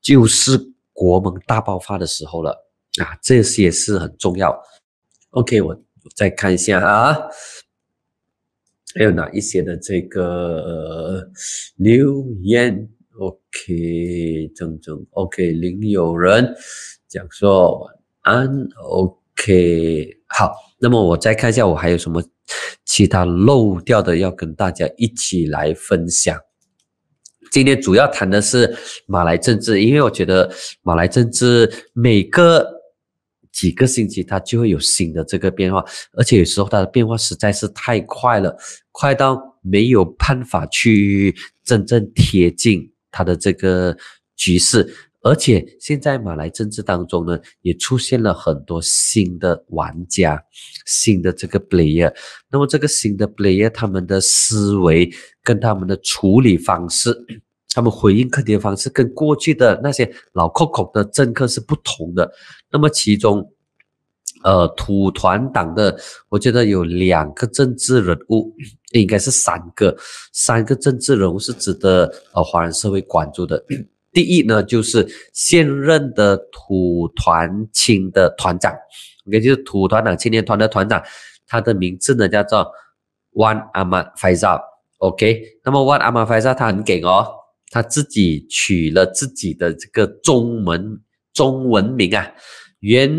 [0.00, 2.66] 就是国盟大爆发的时候了
[3.02, 3.18] 啊！
[3.22, 4.56] 这些是很重要。
[5.30, 5.76] OK，我
[6.14, 7.16] 再看一下啊。
[8.96, 11.28] 还有哪一些的这个
[11.74, 12.88] 留言
[13.18, 16.54] ？OK，正正 OK，林有人
[17.08, 18.68] 讲说晚安。
[18.82, 22.22] OK，好，那么我再看一下，我还有什么
[22.84, 26.38] 其他漏掉的要跟大家一起来分享。
[27.50, 28.76] 今天主要谈的是
[29.06, 30.52] 马来政治，因为我觉得
[30.82, 32.68] 马来政治每个
[33.52, 35.84] 几个星期它就会有新的这个变化，
[36.14, 38.56] 而且有时候它的变化实在是太快了，
[38.90, 43.96] 快到没有办法去真正贴近它的这个
[44.34, 44.92] 局势。
[45.24, 50.38] 而且现在马来政治当中呢，也出现了很多新的玩家，
[50.84, 52.14] 新的这个 player。
[52.50, 55.10] 那么这个新的 player，他们的思维
[55.42, 57.18] 跟他们的处理方式，
[57.74, 62.30] 他们回应课题的方式，跟过去的那些老 Coco 的政客是不同的。
[62.70, 63.50] 那么其中，
[64.42, 65.98] 呃，土团党的，
[66.28, 68.54] 我觉得有两个政治人物，
[68.92, 69.96] 应该是三个，
[70.34, 73.64] 三个政治人物是值得呃华人社会关注的。
[74.14, 78.72] 第一呢，就是现任的土团青的团长
[79.26, 81.02] ，OK，就是土团党青年团的团长，
[81.48, 82.70] 他的名字呢叫做
[83.32, 87.26] One Ahmad Faisal，OK，那么 One Ahmad Faisal 他很给哦，
[87.70, 91.00] 他自己取了自己的这个中文
[91.32, 92.32] 中文名啊，
[92.78, 93.10] 袁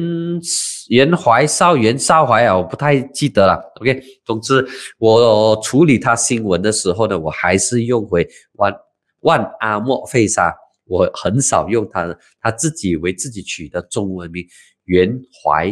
[0.87, 4.65] 袁怀少袁少怀啊，我不太记得了，OK，总之
[4.97, 8.25] 我处理他新闻的时候呢，我还是用回
[8.55, 8.77] One
[9.21, 10.53] One Ahmad Faisal。
[10.85, 14.45] 我很少用他他自己为自己取的中文名
[14.85, 15.71] 袁怀，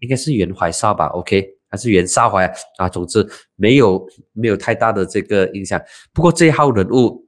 [0.00, 2.44] 应该是袁怀少吧？OK，还是袁少怀
[2.76, 2.88] 啊？
[2.88, 3.26] 总之
[3.56, 5.80] 没有没有太大的这个印象。
[6.12, 7.26] 不过这一号人物，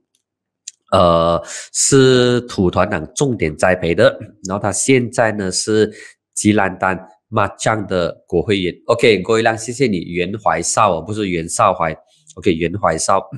[0.93, 4.18] 呃，是土团党重点栽培的。
[4.47, 5.91] 然后他现在呢是
[6.35, 8.75] 吉兰丹麻将的国会员。
[8.87, 11.97] OK，郭一亮，谢谢你，袁怀少，不是袁少怀。
[12.37, 13.31] OK，袁怀少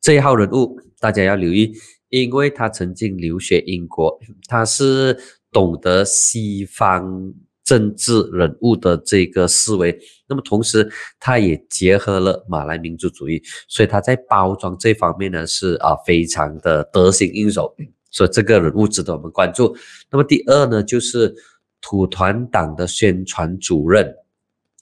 [0.00, 1.72] 这一号人物，大家要留意。
[2.22, 5.18] 因为他曾经留学英国，他是
[5.50, 7.34] 懂得西方
[7.64, 9.98] 政治人物的这个思维，
[10.28, 10.88] 那么同时
[11.18, 17.74] 他也结合了马来民族主义，所以他在包装这方面呢是啊非常的得心应手，
[18.12, 19.76] 所以这个人物值得我们关注。
[20.08, 21.34] 那么第二呢，就是
[21.80, 24.08] 土团党的宣传主任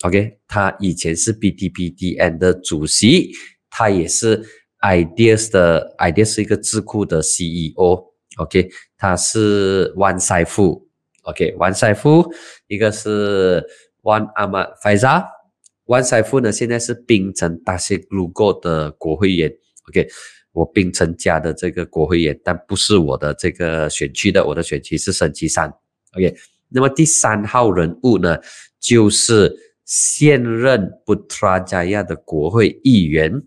[0.03, 3.33] ，OK，他以前是 BDPDN 的主席，
[3.71, 4.45] 他也是。
[4.83, 8.69] Ideas 的 Ideas 是一个智库的 CEO，OK，
[8.99, 10.89] 他是 One 赛富
[11.23, 12.29] ，OK，One 赛富，
[12.67, 13.65] 一个是
[14.03, 19.53] One Ahmad Faizal，One 赛富呢现在是槟城大西路过的国会议员
[19.89, 20.09] ，OK，
[20.51, 25.73] 我槟城家的这个国会议员，但不是我的这个选区的，我的选区是升旗山
[26.17, 26.35] ，OK，
[26.69, 28.37] 那么第三号人物呢，
[28.81, 29.55] 就是
[29.85, 33.41] 现任 Putrajaya 的国会议员。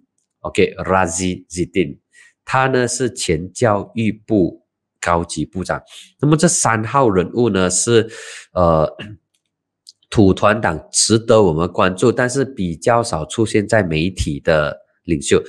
[0.45, 1.97] OK，Razi Zidin，
[2.45, 4.63] 他呢是前教育部
[5.01, 5.81] 高级部长。
[6.19, 8.07] 那么这三号人物呢是
[8.53, 8.87] 呃
[10.09, 15.41] 土团党值得我们关注，但是比较少出现在媒体的领袖。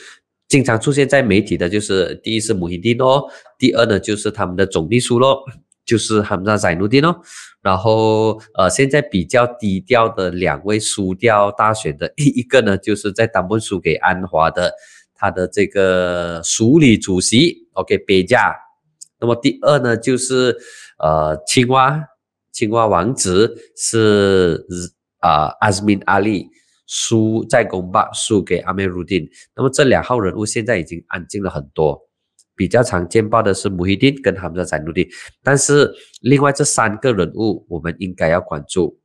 [0.48, 3.28] 经常出现在媒体的就是第一是穆希丁咯，
[3.58, 5.44] 第二呢就是他们的总秘书咯，
[5.86, 7.16] 就是他们的宰努丁哦。
[7.62, 14.72] 然后呃现在比较低调的两位输掉大选的， 一个呢就是在当本输给安华的。
[15.18, 18.54] 他的这个署理主席，OK，别驾。
[19.18, 20.54] 那么第二呢，就是
[20.98, 22.04] 呃，青蛙，
[22.52, 24.62] 青蛙王子是
[25.20, 26.46] 啊，阿兹敏阿利
[26.86, 29.26] 输在公巴输给阿梅鲁丁。
[29.56, 31.98] 那么这两号人物现在已经安静了很多。
[32.56, 35.06] 比较常见报的是穆希丁跟他们的在努丁，
[35.42, 35.92] 但是
[36.22, 38.98] 另外这三个人物我们应该要关注。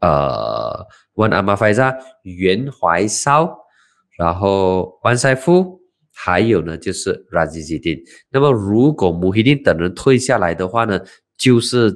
[0.00, 3.56] 呃，温阿玛菲扎、袁怀少。
[4.18, 5.80] 然后万塞夫，
[6.12, 7.98] 还有呢就是拉吉吉丁。
[8.30, 11.00] 那么如果穆希丁等人退下来的话呢，
[11.38, 11.90] 就是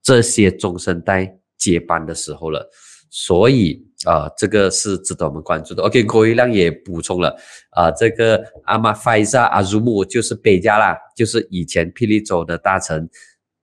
[0.00, 2.70] 这些中生代接班的时候了。
[3.10, 5.82] 所以啊，这个是值得我们关注的。
[5.82, 7.36] OK，郭一亮也补充了
[7.70, 13.08] 啊，这个阿玛菲萨阿祖木就是北加啦，就是以前霹雳州的大臣，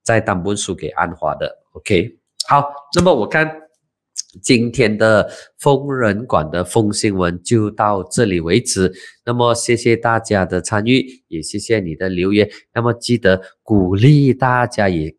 [0.03, 1.63] 在当本书给安华的。
[1.71, 2.17] OK，
[2.47, 2.63] 好，
[2.95, 3.63] 那么我看。
[4.43, 5.27] 今天的
[5.57, 8.93] 疯人馆的疯新闻就到这里为止。
[9.25, 12.47] 那么谢谢大家的参与，也谢谢你的留言。
[12.73, 15.15] 那么记得鼓励大家，也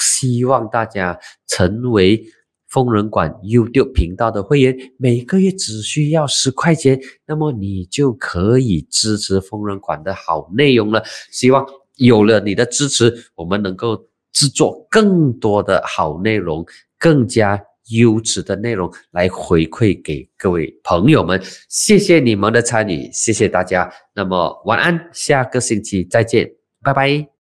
[0.00, 1.18] 希望大家
[1.48, 2.22] 成为
[2.70, 11.02] 疯人馆 YouTube 频道的会员，每个月只需要十块钱，那么你就可以支持疯人馆的好内容了。
[11.30, 11.66] 希望
[11.96, 16.64] 有了你的支持，我们能够制作更多的好内容，
[16.98, 17.62] 更加。
[17.98, 23.92] 优质的内容来回馈给各位朋友们，谢谢你们的参与，谢谢大家。
[24.14, 26.48] 那么晚安，下个星期再见，
[26.84, 27.39] 拜拜。